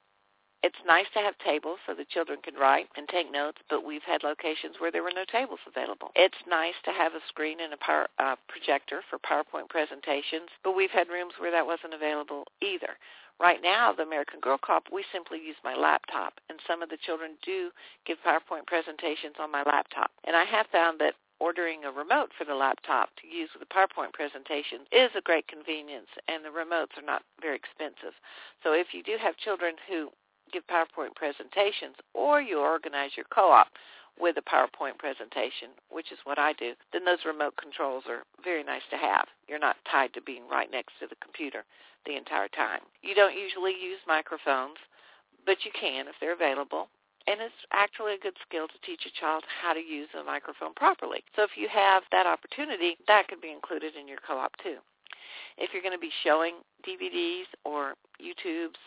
It's 0.66 0.82
nice 0.82 1.06
to 1.14 1.20
have 1.20 1.38
tables 1.46 1.78
so 1.86 1.94
the 1.94 2.10
children 2.10 2.42
can 2.42 2.56
write 2.56 2.90
and 2.98 3.08
take 3.08 3.32
notes, 3.32 3.62
but 3.70 3.86
we've 3.86 4.02
had 4.02 4.24
locations 4.24 4.82
where 4.82 4.90
there 4.90 5.04
were 5.04 5.14
no 5.14 5.24
tables 5.24 5.60
available. 5.68 6.10
It's 6.16 6.42
nice 6.50 6.74
to 6.86 6.92
have 6.92 7.14
a 7.14 7.22
screen 7.30 7.60
and 7.62 7.72
a 7.72 7.78
power, 7.78 8.08
uh, 8.18 8.36
projector 8.50 9.04
for 9.08 9.20
PowerPoint 9.22 9.70
presentations, 9.70 10.50
but 10.64 10.76
we've 10.76 10.90
had 10.90 11.08
rooms 11.08 11.38
where 11.38 11.52
that 11.52 11.68
wasn't 11.68 11.94
available 11.94 12.46
either. 12.66 12.98
Right 13.40 13.62
now, 13.62 13.94
the 13.94 14.10
American 14.10 14.40
Girl 14.40 14.58
Co-op, 14.58 14.90
we 14.92 15.06
simply 15.14 15.38
use 15.38 15.56
my 15.64 15.76
laptop, 15.76 16.42
and 16.50 16.58
some 16.66 16.82
of 16.82 16.90
the 16.90 16.98
children 16.98 17.38
do 17.46 17.70
give 18.08 18.18
PowerPoint 18.26 18.66
presentations 18.66 19.36
on 19.38 19.52
my 19.52 19.62
laptop. 19.68 20.10
And 20.24 20.36
I 20.36 20.46
have 20.46 20.66
found 20.72 20.98
that 20.98 21.14
ordering 21.40 21.86
a 21.86 21.92
remote 21.92 22.32
for 22.36 22.46
the 22.46 22.56
laptop 22.56 23.10
to 23.22 23.28
use 23.28 23.52
with 23.54 23.62
the 23.62 23.72
PowerPoint 23.72 24.14
presentation 24.14 24.80
is 24.92 25.12
a 25.14 25.22
great 25.22 25.48
convenience, 25.48 26.10
and 26.28 26.44
the 26.44 26.50
remotes 26.50 26.98
are 26.98 27.06
not 27.06 27.22
very 27.40 27.56
expensive. 27.56 28.18
So 28.64 28.74
if 28.74 28.96
you 28.98 29.04
do 29.04 29.18
have 29.22 29.38
children 29.38 29.76
who 29.88 30.10
give 30.56 30.64
PowerPoint 30.68 31.14
presentations 31.16 31.96
or 32.14 32.40
you 32.42 32.60
organize 32.60 33.12
your 33.18 33.26
co-op 33.30 33.68
with 34.18 34.38
a 34.38 34.48
PowerPoint 34.48 34.98
presentation, 34.98 35.76
which 35.92 36.14
is 36.14 36.20
what 36.24 36.40
I 36.40 36.54
do, 36.54 36.72
then 36.94 37.04
those 37.04 37.28
remote 37.28 37.60
controls 37.60 38.06
are 38.08 38.24
very 38.42 38.64
nice 38.64 38.88
to 38.92 38.96
have. 38.96 39.28
You're 39.50 39.60
not 39.60 39.76
tied 39.92 40.14
to 40.14 40.22
being 40.22 40.48
right 40.48 40.72
next 40.72 40.94
to 41.02 41.08
the 41.08 41.20
computer 41.20 41.66
the 42.06 42.16
entire 42.16 42.48
time. 42.48 42.80
You 43.04 43.16
don't 43.16 43.36
usually 43.36 43.76
use 43.76 44.00
microphones, 44.08 44.80
but 45.46 45.58
you 45.66 45.72
can 45.76 46.08
if 46.08 46.16
they're 46.22 46.34
available 46.34 46.88
and 47.28 47.42
it's 47.42 47.66
actually 47.74 48.14
a 48.14 48.22
good 48.22 48.38
skill 48.48 48.68
to 48.68 48.80
teach 48.86 49.02
a 49.04 49.20
child 49.20 49.44
how 49.62 49.74
to 49.74 49.80
use 49.82 50.08
a 50.14 50.24
microphone 50.24 50.74
properly. 50.76 51.24
So 51.36 51.42
if 51.42 51.58
you 51.58 51.68
have 51.68 52.04
that 52.12 52.28
opportunity, 52.28 52.98
that 53.08 53.28
could 53.28 53.42
be 53.42 53.52
included 53.52 53.96
in 54.00 54.08
your 54.08 54.20
co-op 54.26 54.56
too. 54.62 54.78
If 55.58 55.74
you're 55.74 55.82
going 55.82 55.98
to 55.98 56.00
be 56.00 56.14
showing 56.24 56.62
DVDs 56.86 57.50
or 57.66 57.96
YouTubes 58.22 58.78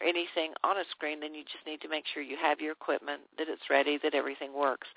or 0.00 0.06
anything 0.06 0.52
on 0.64 0.78
a 0.78 0.84
screen, 0.90 1.20
then 1.20 1.34
you 1.34 1.42
just 1.44 1.66
need 1.66 1.80
to 1.82 1.88
make 1.88 2.04
sure 2.12 2.22
you 2.22 2.36
have 2.40 2.60
your 2.60 2.72
equipment, 2.72 3.22
that 3.38 3.48
it's 3.48 3.70
ready, 3.70 3.98
that 4.02 4.14
everything 4.14 4.52
works. 4.52 4.88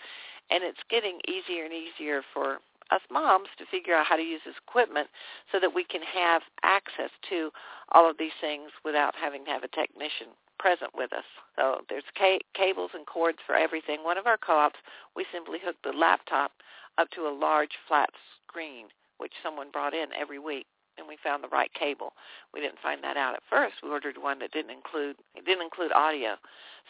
And 0.50 0.64
it's 0.64 0.80
getting 0.90 1.20
easier 1.28 1.66
and 1.66 1.74
easier 1.74 2.22
for 2.34 2.60
us 2.92 3.02
moms 3.10 3.48
to 3.58 3.66
figure 3.72 3.96
out 3.96 4.06
how 4.06 4.16
to 4.16 4.22
use 4.22 4.42
this 4.46 4.56
equipment 4.68 5.08
so 5.52 5.60
that 5.60 5.74
we 5.74 5.84
can 5.84 6.02
have 6.02 6.42
access 6.64 7.10
to 7.30 7.50
all 7.92 8.10
of 8.10 8.18
these 8.18 8.36
things 8.42 8.70
without 8.84 9.16
having 9.16 9.46
to 9.46 9.52
have 9.52 9.64
a 9.64 9.70
technician 9.70 10.28
present 10.60 10.92
with 10.96 11.12
us. 11.14 11.26
So 11.56 11.82
there's 11.90 12.04
ca- 12.18 12.44
cables 12.54 12.92
and 12.94 13.06
cords 13.06 13.40
for 13.46 13.56
everything. 13.56 14.04
One 14.04 14.18
of 14.18 14.28
our 14.28 14.38
co-ops, 14.38 14.80
we 15.16 15.26
simply 15.34 15.60
hooked 15.64 15.84
the 15.84 15.92
laptop 15.92 16.52
up 16.98 17.10
to 17.12 17.22
a 17.22 17.34
large 17.34 17.76
flat 17.88 18.10
screen, 18.48 18.86
which 19.18 19.34
someone 19.42 19.72
brought 19.72 19.94
in 19.94 20.08
every 20.20 20.40
week, 20.40 20.68
and 20.98 21.08
we 21.08 21.18
found 21.24 21.44
the 21.44 21.50
right 21.50 21.74
cable. 21.74 22.14
We 22.54 22.62
didn't 22.62 22.80
find 22.82 23.04
that 23.04 23.18
out 23.18 23.36
at 23.36 23.44
first. 23.50 23.76
We 23.84 23.90
ordered 23.90 24.18
one 24.18 24.40
that 24.40 24.52
didn't 24.52 24.72
include 24.72 25.16
it 25.36 25.46
didn't 25.46 25.64
include 25.64 25.92
audio. 25.94 26.36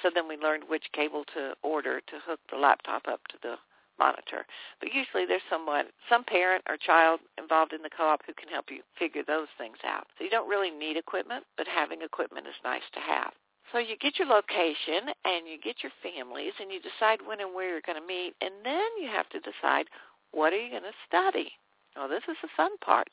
So 0.02 0.10
then 0.14 0.28
we 0.28 0.38
learned 0.38 0.64
which 0.68 0.86
cable 0.94 1.24
to 1.34 1.54
order 1.62 2.00
to 2.02 2.16
hook 2.26 2.40
the 2.50 2.58
laptop 2.58 3.08
up 3.08 3.22
to 3.30 3.38
the 3.42 3.56
monitor. 4.00 4.46
But 4.80 4.94
usually 4.94 5.26
there's 5.26 5.46
someone, 5.50 5.86
some 6.10 6.24
parent 6.24 6.64
or 6.68 6.78
child 6.78 7.20
involved 7.38 7.74
in 7.74 7.82
the 7.82 7.94
co-op 7.96 8.26
who 8.26 8.34
can 8.34 8.50
help 8.50 8.66
you 8.70 8.82
figure 8.98 9.24
those 9.26 9.48
things 9.58 9.78
out. 9.86 10.08
So 10.18 10.24
you 10.24 10.30
don't 10.30 10.50
really 10.50 10.72
need 10.72 10.98
equipment, 10.98 11.46
but 11.58 11.68
having 11.68 12.02
equipment 12.02 12.48
is 12.48 12.58
nice 12.64 12.86
to 12.94 13.00
have. 13.00 13.32
So 13.72 13.80
you 13.80 13.98
get 13.98 14.20
your 14.20 14.28
location 14.28 15.14
and 15.26 15.48
you 15.48 15.58
get 15.62 15.82
your 15.82 15.92
families 16.02 16.54
and 16.60 16.72
you 16.72 16.80
decide 16.80 17.20
when 17.26 17.40
and 17.40 17.54
where 17.56 17.70
you're 17.70 17.86
going 17.86 18.00
to 18.00 18.06
meet 18.06 18.34
and 18.42 18.54
then 18.64 18.86
you 19.02 19.10
have 19.10 19.30
to 19.30 19.40
decide 19.40 19.88
what 20.32 20.54
are 20.54 20.62
you 20.62 20.70
going 20.70 20.84
to 20.84 21.02
study. 21.08 21.54
Well, 21.96 22.10
this 22.10 22.24
is 22.28 22.38
the 22.42 22.50
fun 22.58 22.76
part. 22.82 23.08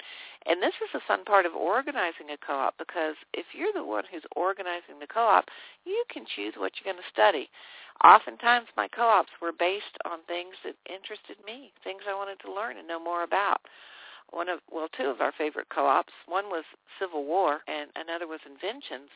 And 0.46 0.62
this 0.62 0.74
is 0.82 0.88
the 0.92 1.04
fun 1.06 1.24
part 1.24 1.44
of 1.44 1.54
organizing 1.54 2.30
a 2.32 2.38
co-op 2.40 2.78
because 2.78 3.14
if 3.34 3.46
you're 3.52 3.74
the 3.74 3.84
one 3.84 4.04
who's 4.10 4.24
organizing 4.36 4.98
the 4.98 5.06
co-op, 5.06 5.44
you 5.84 6.02
can 6.10 6.24
choose 6.24 6.54
what 6.56 6.72
you're 6.76 6.92
going 6.92 7.02
to 7.02 7.12
study. 7.12 7.50
Oftentimes 8.02 8.68
my 8.76 8.88
co-ops 8.88 9.32
were 9.42 9.52
based 9.52 10.00
on 10.08 10.24
things 10.26 10.56
that 10.64 10.76
interested 10.88 11.36
me, 11.44 11.72
things 11.84 12.08
I 12.08 12.14
wanted 12.14 12.40
to 12.40 12.52
learn 12.52 12.78
and 12.78 12.88
know 12.88 13.02
more 13.02 13.22
about. 13.22 13.60
One 14.30 14.48
of 14.48 14.60
well, 14.70 14.88
two 14.96 15.10
of 15.10 15.20
our 15.20 15.32
favorite 15.36 15.68
co-ops, 15.74 16.12
one 16.26 16.46
was 16.46 16.64
Civil 16.98 17.24
War 17.24 17.60
and 17.68 17.90
another 17.96 18.26
was 18.26 18.40
Inventions 18.46 19.10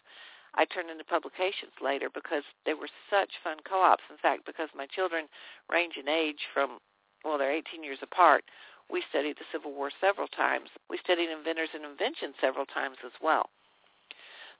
I 0.56 0.64
turned 0.64 0.90
into 0.90 1.04
publications 1.04 1.72
later 1.82 2.08
because 2.12 2.44
they 2.66 2.74
were 2.74 2.88
such 3.10 3.30
fun 3.42 3.58
co-ops. 3.68 4.04
In 4.10 4.16
fact, 4.18 4.46
because 4.46 4.68
my 4.74 4.86
children 4.86 5.26
range 5.70 5.94
in 5.98 6.08
age 6.08 6.38
from, 6.52 6.78
well, 7.24 7.38
they're 7.38 7.52
18 7.52 7.82
years 7.82 7.98
apart, 8.02 8.44
we 8.90 9.02
studied 9.10 9.36
the 9.36 9.48
Civil 9.52 9.72
War 9.72 9.90
several 10.00 10.28
times. 10.28 10.68
We 10.88 10.98
studied 10.98 11.30
inventors 11.30 11.70
and 11.74 11.84
inventions 11.84 12.34
several 12.40 12.66
times 12.66 12.96
as 13.04 13.12
well. 13.22 13.50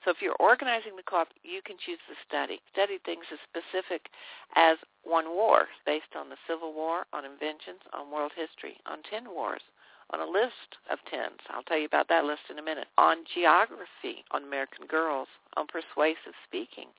So 0.03 0.11
if 0.11 0.21
you're 0.21 0.37
organizing 0.39 0.95
the 0.95 1.07
co-op, 1.07 1.29
you 1.41 1.61
can 1.65 1.77
choose 1.81 1.97
to 2.05 2.15
study. 2.27 2.61
Study 2.71 2.99
things 3.05 3.25
as 3.33 3.39
specific 3.49 4.05
as 4.55 4.77
one 5.03 5.29
war, 5.33 5.65
based 5.85 6.13
on 6.15 6.29
the 6.29 6.37
Civil 6.45 6.73
War, 6.73 7.05
on 7.13 7.25
inventions, 7.25 7.81
on 7.93 8.11
world 8.11 8.33
history, 8.35 8.77
on 8.85 9.01
ten 9.09 9.33
wars, 9.33 9.61
on 10.11 10.19
a 10.19 10.29
list 10.29 10.77
of 10.91 10.99
tens. 11.09 11.41
I'll 11.49 11.63
tell 11.63 11.79
you 11.79 11.89
about 11.89 12.09
that 12.09 12.25
list 12.25 12.51
in 12.51 12.59
a 12.59 12.61
minute. 12.61 12.87
On 12.97 13.25
geography, 13.33 14.21
on 14.29 14.43
American 14.43 14.85
girls, 14.85 15.27
on 15.57 15.65
persuasive 15.65 16.37
speaking. 16.45 16.93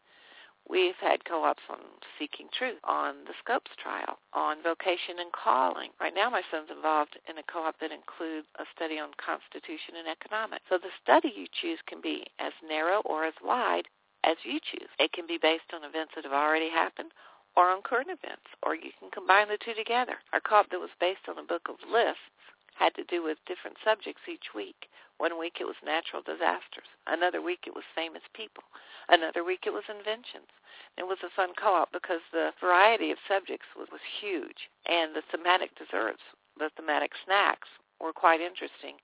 We've 0.68 0.98
had 1.00 1.24
co-ops 1.24 1.62
on 1.70 1.78
Seeking 2.18 2.48
Truth, 2.50 2.82
on 2.82 3.22
the 3.24 3.38
Scopes 3.38 3.70
trial, 3.78 4.18
on 4.34 4.62
vocation 4.62 5.22
and 5.22 5.30
calling. 5.30 5.90
Right 6.00 6.14
now 6.14 6.28
my 6.28 6.42
son's 6.50 6.70
involved 6.74 7.18
in 7.30 7.38
a 7.38 7.46
co-op 7.46 7.78
that 7.78 7.92
includes 7.94 8.48
a 8.58 8.66
study 8.74 8.98
on 8.98 9.14
Constitution 9.14 9.94
and 9.94 10.10
economics. 10.10 10.66
So 10.68 10.78
the 10.78 10.90
study 10.98 11.30
you 11.30 11.46
choose 11.62 11.78
can 11.86 12.00
be 12.00 12.26
as 12.40 12.52
narrow 12.66 13.00
or 13.06 13.24
as 13.24 13.34
wide 13.42 13.86
as 14.24 14.36
you 14.42 14.58
choose. 14.58 14.90
It 14.98 15.12
can 15.12 15.26
be 15.26 15.38
based 15.38 15.70
on 15.72 15.86
events 15.86 16.18
that 16.18 16.24
have 16.24 16.34
already 16.34 16.68
happened 16.68 17.14
or 17.56 17.70
on 17.70 17.80
current 17.80 18.10
events, 18.10 18.50
or 18.62 18.74
you 18.74 18.90
can 18.98 19.10
combine 19.10 19.48
the 19.48 19.62
two 19.62 19.72
together. 19.72 20.18
Our 20.32 20.40
co-op 20.40 20.68
that 20.70 20.82
was 20.82 20.90
based 21.00 21.30
on 21.30 21.38
a 21.38 21.46
book 21.46 21.70
of 21.70 21.78
lists 21.86 22.26
had 22.74 22.94
to 22.94 23.04
do 23.04 23.22
with 23.22 23.38
different 23.46 23.78
subjects 23.82 24.28
each 24.28 24.52
week. 24.54 24.90
One 25.18 25.38
week 25.38 25.58
it 25.60 25.64
was 25.64 25.76
natural 25.84 26.22
disasters. 26.22 26.88
Another 27.06 27.40
week 27.40 27.64
it 27.66 27.74
was 27.74 27.84
famous 27.94 28.22
people. 28.34 28.64
Another 29.08 29.44
week 29.44 29.64
it 29.66 29.72
was 29.72 29.84
inventions. 29.88 30.50
It 30.98 31.04
was 31.04 31.18
a 31.24 31.32
fun 31.34 31.54
co-op 31.56 31.92
because 31.92 32.20
the 32.32 32.52
variety 32.60 33.10
of 33.10 33.18
subjects 33.28 33.66
was, 33.76 33.88
was 33.90 34.04
huge. 34.20 34.68
And 34.86 35.14
the 35.14 35.24
thematic 35.30 35.72
desserts, 35.76 36.22
the 36.58 36.70
thematic 36.76 37.12
snacks 37.24 37.68
were 38.00 38.12
quite 38.12 38.40
interesting. 38.40 38.96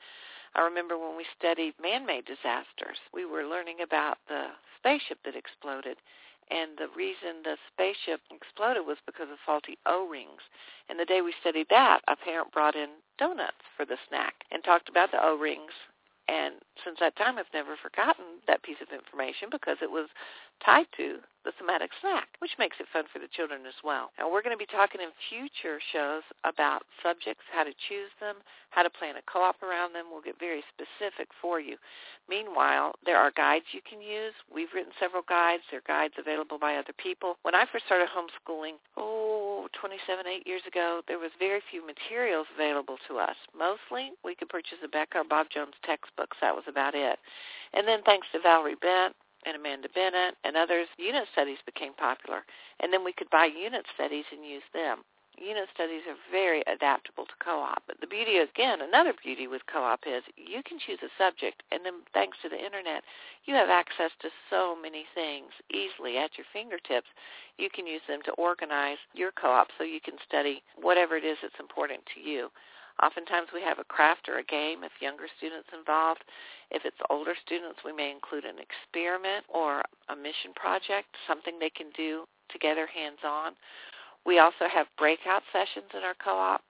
I 0.55 0.61
remember 0.61 0.99
when 0.99 1.17
we 1.17 1.25
studied 1.39 1.75
man-made 1.81 2.27
disasters, 2.27 3.01
we 3.15 3.25
were 3.25 3.49
learning 3.49 3.81
about 3.81 4.19
the 4.29 4.53
spaceship 4.77 5.19
that 5.25 5.37
exploded 5.37 5.97
and 6.51 6.77
the 6.77 6.89
reason 6.97 7.41
the 7.45 7.57
spaceship 7.73 8.21
exploded 8.31 8.85
was 8.85 8.99
because 9.07 9.31
of 9.31 9.39
faulty 9.45 9.79
O-rings. 9.87 10.43
And 10.89 10.99
the 10.99 11.05
day 11.05 11.23
we 11.23 11.33
studied 11.41 11.69
that, 11.71 12.01
a 12.09 12.17
parent 12.17 12.53
brought 12.53 12.75
in 12.75 12.91
donuts 13.19 13.65
for 13.77 13.87
the 13.87 13.97
snack 14.09 14.35
and 14.51 14.63
talked 14.65 14.89
about 14.89 15.11
the 15.13 15.25
O-rings. 15.25 15.73
And 16.29 16.55
since 16.85 16.99
that 17.01 17.17
time, 17.17 17.39
I've 17.39 17.53
never 17.53 17.77
forgotten 17.77 18.25
that 18.47 18.63
piece 18.63 18.81
of 18.81 18.89
information 18.95 19.49
because 19.51 19.79
it 19.83 19.91
was 19.91 20.09
tied 20.65 20.87
to 20.97 21.19
the 21.45 21.51
thematic 21.59 21.91
snack, 22.01 22.29
which 22.39 22.55
makes 22.59 22.79
it 22.79 22.87
fun 22.93 23.03
for 23.13 23.19
the 23.19 23.27
children 23.35 23.67
as 23.67 23.75
well. 23.83 24.15
And 24.15 24.31
we're 24.31 24.47
going 24.47 24.55
to 24.55 24.61
be 24.61 24.71
talking 24.71 25.03
in 25.03 25.11
future 25.27 25.83
shows 25.91 26.23
about 26.47 26.87
subjects, 27.03 27.43
how 27.51 27.67
to 27.67 27.75
choose 27.91 28.15
them, 28.23 28.37
how 28.71 28.87
to 28.87 28.91
plan 28.91 29.19
a 29.19 29.27
co-op 29.27 29.59
around 29.59 29.93
them. 29.93 30.07
We'll 30.07 30.23
get 30.23 30.39
very 30.39 30.63
specific 30.71 31.27
for 31.43 31.59
you. 31.59 31.75
Meanwhile, 32.31 32.95
there 33.05 33.19
are 33.19 33.35
guides 33.35 33.67
you 33.75 33.83
can 33.83 33.99
use. 33.99 34.35
We've 34.47 34.71
written 34.71 34.95
several 35.03 35.27
guides. 35.27 35.67
There 35.67 35.83
are 35.83 35.91
guides 35.91 36.15
available 36.15 36.63
by 36.63 36.79
other 36.79 36.95
people. 36.95 37.35
When 37.43 37.59
I 37.59 37.67
first 37.67 37.87
started 37.91 38.07
homeschooling, 38.07 38.79
oh, 38.97 39.67
27, 39.75 40.23
8 40.23 40.47
years 40.47 40.63
ago, 40.71 41.03
there 41.11 41.19
was 41.19 41.35
very 41.43 41.61
few 41.75 41.83
materials 41.83 42.47
available 42.55 43.03
to 43.11 43.19
us. 43.19 43.37
Mostly, 43.51 44.15
we 44.23 44.39
could 44.39 44.49
purchase 44.49 44.79
A 44.85 44.89
Beka 44.89 45.17
or 45.17 45.25
Bob 45.27 45.51
Jones 45.51 45.75
textbooks. 45.83 46.39
That 46.41 46.55
was 46.55 46.65
about 46.71 46.95
it. 46.95 47.19
And 47.75 47.83
then 47.83 48.03
thanks 48.07 48.29
to 48.31 48.39
Valerie 48.39 48.79
Bendt, 48.79 49.19
and 49.47 49.57
Amanda 49.57 49.89
Bennett 49.95 50.37
and 50.45 50.57
others, 50.57 50.89
unit 50.97 51.25
studies 51.33 51.59
became 51.67 51.95
popular. 51.95 52.45
And 52.81 52.93
then 52.93 53.05
we 53.05 53.13
could 53.13 53.31
buy 53.31 53.47
unit 53.47 53.85
studies 53.95 54.25
and 54.33 54.47
use 54.47 54.67
them. 54.73 55.05
Unit 55.39 55.69
studies 55.75 56.03
are 56.07 56.21
very 56.31 56.63
adaptable 56.69 57.25
to 57.25 57.33
co-op. 57.43 57.83
But 57.87 58.01
the 58.01 58.07
beauty, 58.07 58.37
again, 58.39 58.83
another 58.83 59.15
beauty 59.17 59.49
with 59.49 59.63
co-op 59.67 60.01
is 60.07 60.23
you 60.37 60.63
can 60.63 60.79
choose 60.79 61.01
a 61.03 61.09
subject, 61.17 61.63
and 61.73 61.81
then 61.85 62.05
thanks 62.13 62.37
to 62.43 62.49
the 62.49 62.63
Internet, 62.63 63.03
you 63.47 63.55
have 63.55 63.71
access 63.71 64.13
to 64.21 64.29
so 64.51 64.77
many 64.77 65.05
things 65.15 65.51
easily 65.73 66.19
at 66.19 66.37
your 66.37 66.47
fingertips. 66.53 67.09
You 67.57 67.71
can 67.71 67.87
use 67.87 68.03
them 68.07 68.21
to 68.27 68.33
organize 68.33 68.99
your 69.15 69.33
co-op 69.33 69.69
so 69.79 69.85
you 69.85 70.01
can 70.05 70.21
study 70.29 70.63
whatever 70.77 71.17
it 71.17 71.25
is 71.25 71.39
that's 71.41 71.59
important 71.59 72.03
to 72.15 72.21
you. 72.21 72.51
Oftentimes 73.01 73.49
we 73.55 73.63
have 73.63 73.79
a 73.79 73.85
craft 73.85 74.29
or 74.29 74.39
a 74.39 74.45
game 74.45 74.85
if 74.85 74.93
younger 75.01 75.27
students 75.39 75.69
involved. 75.73 76.25
If 76.71 76.85
it's 76.85 76.99
older 77.11 77.35
students, 77.45 77.81
we 77.85 77.93
may 77.93 78.11
include 78.11 78.45
an 78.45 78.57
experiment 78.59 79.45
or 79.49 79.83
a 80.11 80.17
mission 80.17 80.53
project, 80.55 81.09
something 81.27 81.59
they 81.59 81.71
can 81.71 81.91
do 81.97 82.25
together 82.51 82.87
hands-on. 82.87 83.53
We 84.25 84.39
also 84.39 84.69
have 84.73 84.87
breakout 84.99 85.43
sessions 85.53 85.91
in 85.95 86.05
our 86.05 86.15
co-op 86.23 86.63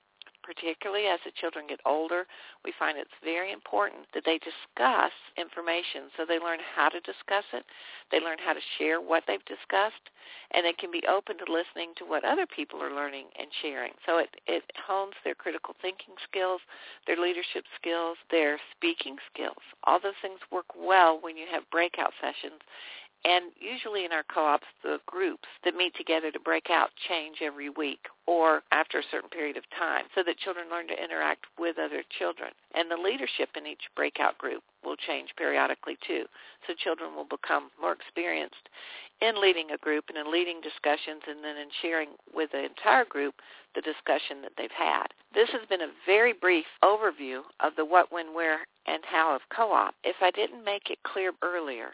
particularly 0.43 1.07
as 1.07 1.21
the 1.25 1.33
children 1.39 1.67
get 1.69 1.81
older, 1.87 2.27
we 2.65 2.73
find 2.79 2.99
it's 2.99 3.11
very 3.25 3.53
important 3.53 4.07
that 4.15 4.25
they 4.25 4.39
discuss 4.39 5.13
information 5.39 6.11
so 6.17 6.25
they 6.27 6.39
learn 6.39 6.59
how 6.75 6.89
to 6.89 7.01
discuss 7.01 7.45
it, 7.53 7.65
they 8.11 8.21
learn 8.21 8.39
how 8.39 8.53
to 8.53 8.61
share 8.79 9.01
what 9.01 9.25
they've 9.27 9.45
discussed, 9.45 10.11
and 10.53 10.65
they 10.65 10.73
can 10.73 10.91
be 10.91 11.03
open 11.09 11.39
to 11.39 11.47
listening 11.49 11.93
to 11.97 12.05
what 12.05 12.25
other 12.25 12.47
people 12.47 12.83
are 12.83 12.95
learning 12.95 13.27
and 13.39 13.49
sharing. 13.63 13.93
So 14.07 14.19
it, 14.19 14.31
it 14.47 14.63
hones 14.77 15.15
their 15.25 15.35
critical 15.35 15.75
thinking 15.81 16.15
skills, 16.29 16.61
their 17.07 17.17
leadership 17.17 17.65
skills, 17.79 18.17
their 18.31 18.59
speaking 18.77 19.17
skills. 19.33 19.63
All 19.85 19.99
those 20.01 20.19
things 20.21 20.41
work 20.51 20.67
well 20.77 21.19
when 21.21 21.37
you 21.37 21.47
have 21.51 21.71
breakout 21.71 22.13
sessions 22.21 22.61
and 23.25 23.53
usually 23.61 24.05
in 24.05 24.13
our 24.13 24.25
co-ops, 24.25 24.67
the 24.83 24.99
groups 25.07 25.49
that 25.65 25.77
meet 25.77 25.95
together 25.95 26.31
to 26.31 26.41
break 26.41 26.71
out 26.71 26.91
change 27.09 27.39
every 27.41 27.71
week 27.71 28.07
or 28.27 28.63
after 28.73 28.99
a 28.99 29.11
certain 29.11 29.31
period 29.31 29.57
of 29.57 29.63
time 29.79 30.05
so 30.15 30.23
that 30.25 30.39
children 30.39 30.67
learn 30.71 30.89
to 30.89 31.03
interact 31.03 31.47
with 31.59 31.79
other 31.79 32.03
children. 32.19 32.51
And 32.75 32.91
the 32.91 32.97
leadership 32.97 33.51
in 33.57 33.67
each 33.67 33.83
breakout 33.95 34.39
group 34.39 34.63
will 34.85 34.97
change 34.97 35.31
periodically 35.37 35.97
too. 36.07 36.25
So 36.67 36.75
children 36.75 37.15
will 37.15 37.27
become 37.27 37.71
more 37.81 37.93
experienced 37.93 38.69
in 39.21 39.41
leading 39.41 39.71
a 39.71 39.79
group 39.79 40.07
and 40.09 40.19
in 40.19 40.33
leading 40.33 40.61
discussions 40.61 41.23
and 41.29 41.45
then 41.45 41.57
in 41.57 41.69
sharing 41.81 42.11
with 42.35 42.51
the 42.51 42.65
entire 42.65 43.05
group 43.05 43.35
the 43.77 43.83
discussion 43.83 44.43
that 44.43 44.53
they've 44.59 44.75
had. 44.77 45.07
This 45.33 45.49
has 45.51 45.63
been 45.69 45.83
a 45.83 45.95
very 46.07 46.33
brief 46.33 46.67
overview 46.83 47.43
of 47.61 47.73
the 47.77 47.85
what, 47.85 48.11
when, 48.11 48.35
where, 48.35 48.67
and 48.87 49.03
how 49.05 49.35
of 49.35 49.43
co-op. 49.55 49.95
If 50.03 50.17
I 50.21 50.33
didn't 50.33 50.65
make 50.65 50.91
it 50.91 50.99
clear 51.05 51.33
earlier, 51.43 51.93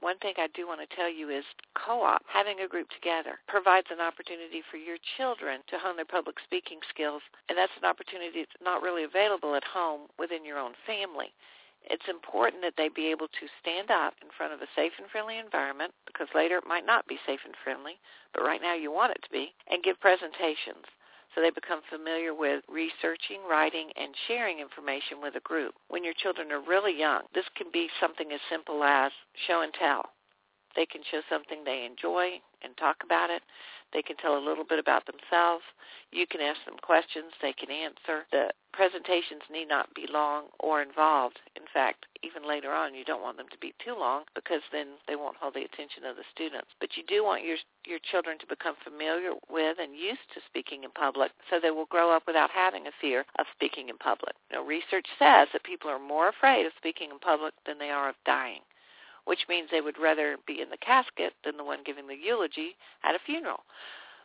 one 0.00 0.18
thing 0.18 0.34
I 0.36 0.48
do 0.54 0.66
want 0.66 0.80
to 0.80 0.96
tell 0.96 1.08
you 1.12 1.28
is 1.28 1.44
co-op, 1.76 2.24
having 2.26 2.60
a 2.60 2.68
group 2.68 2.88
together, 2.90 3.38
provides 3.46 3.88
an 3.90 4.00
opportunity 4.00 4.62
for 4.70 4.76
your 4.76 4.96
children 5.16 5.60
to 5.68 5.78
hone 5.78 5.96
their 5.96 6.08
public 6.08 6.36
speaking 6.40 6.80
skills, 6.88 7.22
and 7.48 7.56
that's 7.56 7.76
an 7.76 7.88
opportunity 7.88 8.40
that's 8.40 8.64
not 8.64 8.82
really 8.82 9.04
available 9.04 9.54
at 9.54 9.64
home 9.64 10.08
within 10.18 10.44
your 10.44 10.58
own 10.58 10.72
family. 10.86 11.32
It's 11.84 12.08
important 12.08 12.62
that 12.62 12.74
they 12.76 12.88
be 12.88 13.08
able 13.08 13.28
to 13.28 13.56
stand 13.60 13.90
up 13.90 14.14
in 14.20 14.28
front 14.36 14.52
of 14.52 14.60
a 14.60 14.68
safe 14.76 14.92
and 14.98 15.08
friendly 15.08 15.38
environment 15.38 15.94
because 16.04 16.28
later 16.34 16.58
it 16.58 16.68
might 16.68 16.84
not 16.84 17.06
be 17.06 17.18
safe 17.24 17.40
and 17.44 17.56
friendly, 17.64 18.00
but 18.34 18.44
right 18.44 18.60
now 18.60 18.74
you 18.74 18.92
want 18.92 19.12
it 19.12 19.22
to 19.22 19.30
be, 19.30 19.54
and 19.68 19.82
give 19.82 20.00
presentations 20.00 20.84
so 21.34 21.40
they 21.40 21.50
become 21.50 21.80
familiar 21.88 22.34
with 22.34 22.64
researching, 22.68 23.40
writing, 23.48 23.90
and 23.96 24.14
sharing 24.26 24.58
information 24.58 25.20
with 25.22 25.36
a 25.36 25.40
group. 25.40 25.74
When 25.88 26.04
your 26.04 26.14
children 26.14 26.50
are 26.52 26.60
really 26.60 26.98
young, 26.98 27.22
this 27.34 27.44
can 27.56 27.68
be 27.72 27.88
something 28.00 28.32
as 28.32 28.40
simple 28.50 28.82
as 28.82 29.12
show 29.46 29.62
and 29.62 29.72
tell. 29.74 30.10
They 30.76 30.86
can 30.86 31.02
show 31.10 31.20
something 31.28 31.64
they 31.64 31.84
enjoy 31.84 32.40
and 32.62 32.76
talk 32.76 32.96
about 33.04 33.30
it. 33.30 33.42
They 33.92 34.02
can 34.02 34.16
tell 34.16 34.38
a 34.38 34.46
little 34.46 34.64
bit 34.64 34.78
about 34.78 35.06
themselves. 35.06 35.64
You 36.12 36.26
can 36.26 36.40
ask 36.40 36.64
them 36.64 36.76
questions. 36.82 37.32
They 37.42 37.52
can 37.52 37.70
answer. 37.70 38.26
The 38.30 38.50
presentations 38.72 39.42
need 39.50 39.68
not 39.68 39.94
be 39.94 40.06
long 40.10 40.46
or 40.58 40.82
involved. 40.82 41.40
In 41.56 41.62
fact, 41.72 42.06
even 42.22 42.46
later 42.46 42.72
on, 42.72 42.94
you 42.94 43.04
don't 43.04 43.22
want 43.22 43.36
them 43.36 43.48
to 43.50 43.58
be 43.58 43.74
too 43.84 43.94
long 43.98 44.24
because 44.34 44.62
then 44.72 44.98
they 45.08 45.16
won't 45.16 45.36
hold 45.36 45.54
the 45.54 45.64
attention 45.64 46.04
of 46.04 46.16
the 46.16 46.24
students. 46.32 46.68
But 46.78 46.96
you 46.96 47.02
do 47.06 47.24
want 47.24 47.44
your 47.44 47.56
your 47.86 47.98
children 48.10 48.38
to 48.38 48.46
become 48.46 48.76
familiar 48.84 49.32
with 49.48 49.78
and 49.80 49.96
used 49.96 50.28
to 50.34 50.40
speaking 50.46 50.84
in 50.84 50.90
public 50.90 51.32
so 51.48 51.58
they 51.58 51.70
will 51.70 51.86
grow 51.86 52.14
up 52.14 52.24
without 52.26 52.50
having 52.50 52.86
a 52.86 52.92
fear 53.00 53.24
of 53.38 53.46
speaking 53.54 53.88
in 53.88 53.96
public. 53.98 54.34
You 54.52 54.62
research 54.62 55.06
says 55.18 55.48
that 55.52 55.64
people 55.64 55.90
are 55.90 55.98
more 55.98 56.28
afraid 56.28 56.66
of 56.66 56.72
speaking 56.76 57.10
in 57.10 57.18
public 57.18 57.54
than 57.66 57.78
they 57.78 57.90
are 57.90 58.08
of 58.08 58.16
dying 58.26 58.60
which 59.30 59.46
means 59.48 59.68
they 59.70 59.80
would 59.80 59.94
rather 59.96 60.36
be 60.44 60.60
in 60.60 60.70
the 60.70 60.82
casket 60.82 61.34
than 61.44 61.56
the 61.56 61.62
one 61.62 61.86
giving 61.86 62.08
the 62.08 62.18
eulogy 62.18 62.74
at 63.04 63.14
a 63.14 63.22
funeral. 63.24 63.62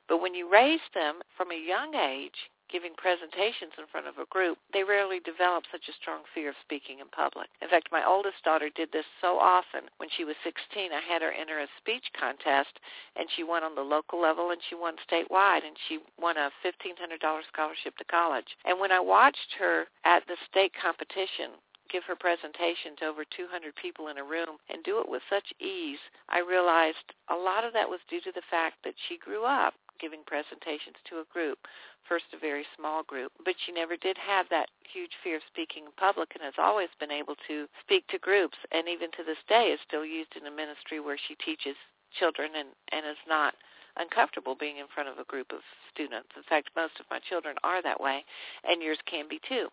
But 0.10 0.18
when 0.18 0.34
you 0.34 0.50
raise 0.50 0.82
them 0.96 1.22
from 1.38 1.52
a 1.52 1.68
young 1.68 1.94
age, 1.94 2.50
giving 2.74 2.98
presentations 2.98 3.78
in 3.78 3.86
front 3.86 4.08
of 4.08 4.18
a 4.18 4.26
group, 4.34 4.58
they 4.74 4.82
rarely 4.82 5.20
develop 5.22 5.66
such 5.70 5.86
a 5.88 5.94
strong 6.02 6.26
fear 6.34 6.50
of 6.50 6.56
speaking 6.66 7.06
in 7.06 7.08
public. 7.14 7.50
In 7.62 7.70
fact, 7.70 7.90
my 7.92 8.02
oldest 8.02 8.42
daughter 8.44 8.74
did 8.74 8.92
this 8.92 9.06
so 9.22 9.38
often. 9.38 9.86
When 9.98 10.10
she 10.10 10.26
was 10.26 10.42
16, 10.44 10.90
I 10.90 11.02
had 11.06 11.22
her 11.22 11.32
enter 11.32 11.62
a 11.62 11.70
speech 11.78 12.10
contest, 12.18 12.74
and 13.16 13.30
she 13.30 13.46
won 13.46 13.62
on 13.62 13.76
the 13.76 13.86
local 13.86 14.20
level, 14.20 14.50
and 14.50 14.62
she 14.68 14.74
won 14.74 14.98
statewide, 15.06 15.62
and 15.70 15.78
she 15.88 16.00
won 16.18 16.38
a 16.38 16.50
$1,500 16.66 17.22
scholarship 17.54 17.96
to 17.98 18.06
college. 18.10 18.58
And 18.66 18.80
when 18.80 18.92
I 18.92 19.00
watched 19.00 19.54
her 19.60 19.86
at 20.04 20.26
the 20.26 20.38
state 20.50 20.74
competition, 20.74 21.62
give 21.90 22.04
her 22.06 22.16
presentation 22.16 22.96
to 22.98 23.06
over 23.06 23.24
200 23.26 23.76
people 23.76 24.08
in 24.08 24.18
a 24.18 24.24
room 24.24 24.58
and 24.70 24.84
do 24.84 25.00
it 25.00 25.10
with 25.10 25.22
such 25.30 25.54
ease, 25.60 26.00
I 26.30 26.40
realized 26.40 27.14
a 27.30 27.36
lot 27.36 27.64
of 27.64 27.74
that 27.74 27.90
was 27.90 28.00
due 28.10 28.22
to 28.22 28.32
the 28.32 28.46
fact 28.50 28.78
that 28.84 28.96
she 29.08 29.18
grew 29.18 29.44
up 29.44 29.74
giving 30.00 30.24
presentations 30.26 31.00
to 31.08 31.24
a 31.24 31.30
group, 31.32 31.60
first 32.08 32.26
a 32.34 32.38
very 32.38 32.66
small 32.76 33.04
group, 33.04 33.32
but 33.44 33.56
she 33.66 33.72
never 33.72 33.96
did 33.96 34.18
have 34.18 34.46
that 34.50 34.70
huge 34.84 35.16
fear 35.24 35.38
of 35.38 35.48
speaking 35.48 35.86
in 35.86 35.92
public 35.98 36.32
and 36.36 36.44
has 36.44 36.60
always 36.60 36.90
been 37.00 37.12
able 37.12 37.36
to 37.48 37.68
speak 37.82 38.06
to 38.08 38.20
groups 38.20 38.58
and 38.72 38.88
even 38.88 39.10
to 39.12 39.24
this 39.24 39.40
day 39.48 39.72
is 39.72 39.80
still 39.88 40.06
used 40.06 40.36
in 40.36 40.48
a 40.48 40.52
ministry 40.52 41.00
where 41.00 41.18
she 41.18 41.36
teaches 41.36 41.76
children 42.20 42.52
and, 42.56 42.70
and 42.92 43.06
is 43.06 43.20
not 43.28 43.56
uncomfortable 43.98 44.56
being 44.56 44.78
in 44.78 44.88
front 44.94 45.10
of 45.10 45.18
a 45.18 45.26
group 45.26 45.52
of 45.52 45.60
students. 45.94 46.30
In 46.36 46.44
fact, 46.44 46.70
most 46.76 47.00
of 47.00 47.06
my 47.10 47.20
children 47.20 47.56
are 47.64 47.82
that 47.82 48.00
way, 48.00 48.24
and 48.68 48.82
yours 48.82 49.00
can 49.10 49.28
be 49.30 49.40
too. 49.48 49.68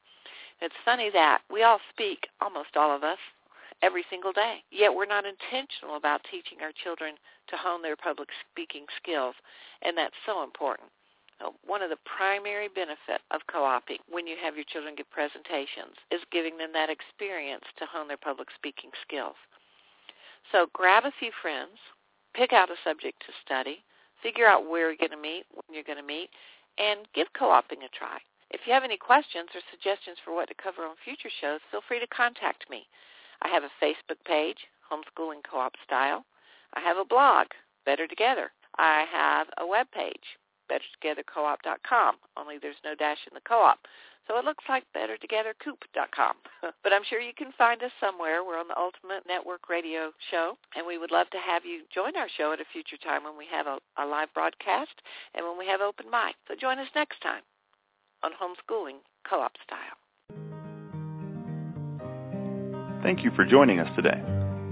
It's 0.60 0.74
funny 0.84 1.10
that 1.12 1.42
we 1.50 1.62
all 1.62 1.80
speak, 1.90 2.28
almost 2.40 2.76
all 2.76 2.94
of 2.94 3.02
us, 3.02 3.18
every 3.82 4.04
single 4.08 4.32
day. 4.32 4.62
Yet 4.70 4.94
we're 4.94 5.06
not 5.06 5.24
intentional 5.26 5.96
about 5.96 6.22
teaching 6.30 6.58
our 6.62 6.72
children 6.82 7.14
to 7.48 7.56
hone 7.56 7.82
their 7.82 7.96
public 7.96 8.28
speaking 8.50 8.86
skills, 8.96 9.34
and 9.82 9.98
that's 9.98 10.14
so 10.24 10.44
important. 10.44 10.88
Uh, 11.42 11.50
one 11.66 11.82
of 11.82 11.90
the 11.90 11.98
primary 12.06 12.68
benefits 12.68 13.24
of 13.32 13.40
co-oping 13.50 13.98
when 14.08 14.26
you 14.26 14.36
have 14.40 14.54
your 14.54 14.64
children 14.70 14.94
give 14.94 15.10
presentations 15.10 15.98
is 16.12 16.20
giving 16.30 16.56
them 16.56 16.70
that 16.72 16.90
experience 16.90 17.64
to 17.76 17.84
hone 17.86 18.06
their 18.06 18.16
public 18.16 18.48
speaking 18.54 18.90
skills. 19.02 19.34
So 20.52 20.66
grab 20.72 21.04
a 21.04 21.12
few 21.18 21.32
friends, 21.42 21.74
pick 22.34 22.52
out 22.52 22.70
a 22.70 22.78
subject 22.84 23.18
to 23.26 23.32
study, 23.44 23.82
figure 24.22 24.46
out 24.46 24.68
where 24.68 24.88
you're 24.88 24.96
going 24.96 25.10
to 25.10 25.16
meet, 25.16 25.44
when 25.52 25.74
you're 25.74 25.84
going 25.84 25.98
to 25.98 26.06
meet, 26.06 26.30
and 26.78 27.06
give 27.14 27.26
co-oping 27.36 27.82
a 27.82 27.88
try. 27.96 28.18
If 28.50 28.62
you 28.66 28.72
have 28.72 28.84
any 28.84 28.96
questions 28.96 29.48
or 29.54 29.60
suggestions 29.70 30.18
for 30.24 30.34
what 30.34 30.48
to 30.48 30.54
cover 30.62 30.82
on 30.84 30.96
future 31.04 31.30
shows, 31.40 31.60
feel 31.70 31.80
free 31.86 32.00
to 32.00 32.06
contact 32.06 32.68
me. 32.68 32.86
I 33.42 33.48
have 33.48 33.64
a 33.64 33.84
Facebook 33.84 34.20
page, 34.26 34.58
Homeschooling 34.90 35.42
Co-op 35.48 35.72
Style. 35.84 36.24
I 36.74 36.80
have 36.80 36.96
a 36.96 37.04
blog, 37.04 37.48
Better 37.84 38.06
Together. 38.06 38.52
I 38.78 39.04
have 39.10 39.48
a 39.58 39.66
web 39.66 39.86
page, 39.92 40.38
bettertogethercoop.com, 40.70 42.16
only 42.36 42.58
there's 42.60 42.76
no 42.84 42.94
dash 42.94 43.18
in 43.28 43.34
the 43.34 43.40
co-op. 43.46 43.78
So 44.28 44.38
it 44.38 44.44
looks 44.44 44.64
like 44.68 44.84
bettertogethercoop.com. 44.96 46.34
but 46.82 46.92
I'm 46.92 47.02
sure 47.08 47.20
you 47.20 47.34
can 47.36 47.52
find 47.58 47.82
us 47.82 47.90
somewhere. 48.00 48.44
We're 48.44 48.58
on 48.58 48.68
the 48.68 48.78
Ultimate 48.78 49.26
Network 49.26 49.68
Radio 49.68 50.12
show, 50.30 50.56
and 50.76 50.86
we 50.86 50.98
would 50.98 51.10
love 51.10 51.28
to 51.30 51.38
have 51.38 51.64
you 51.64 51.82
join 51.92 52.16
our 52.16 52.28
show 52.36 52.52
at 52.52 52.60
a 52.60 52.64
future 52.72 52.96
time 52.96 53.24
when 53.24 53.36
we 53.36 53.46
have 53.50 53.66
a, 53.66 53.78
a 53.98 54.06
live 54.06 54.32
broadcast 54.34 55.02
and 55.34 55.44
when 55.44 55.58
we 55.58 55.66
have 55.66 55.80
open 55.80 56.06
mic. 56.06 56.36
So 56.48 56.54
join 56.58 56.78
us 56.78 56.88
next 56.94 57.20
time 57.20 57.42
on 58.22 58.30
Homeschooling 58.32 58.98
Co-op 59.28 59.52
Style. 59.64 59.98
Thank 63.02 63.24
you 63.24 63.32
for 63.34 63.44
joining 63.44 63.80
us 63.80 63.88
today. 63.96 64.22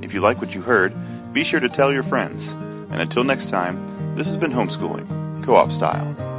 If 0.03 0.15
you 0.15 0.21
like 0.21 0.41
what 0.41 0.51
you 0.51 0.63
heard, 0.63 0.95
be 1.35 1.45
sure 1.51 1.61
to 1.61 1.69
tell 1.71 1.93
your 1.93 2.05
friends. 2.05 2.41
And 2.93 3.01
until 3.01 3.25
next 3.25 3.51
time, 3.51 4.15
this 4.17 4.27
has 4.27 4.39
been 4.39 4.53
Homeschooling 4.53 5.45
Co-op 5.45 5.77
Style. 5.79 6.30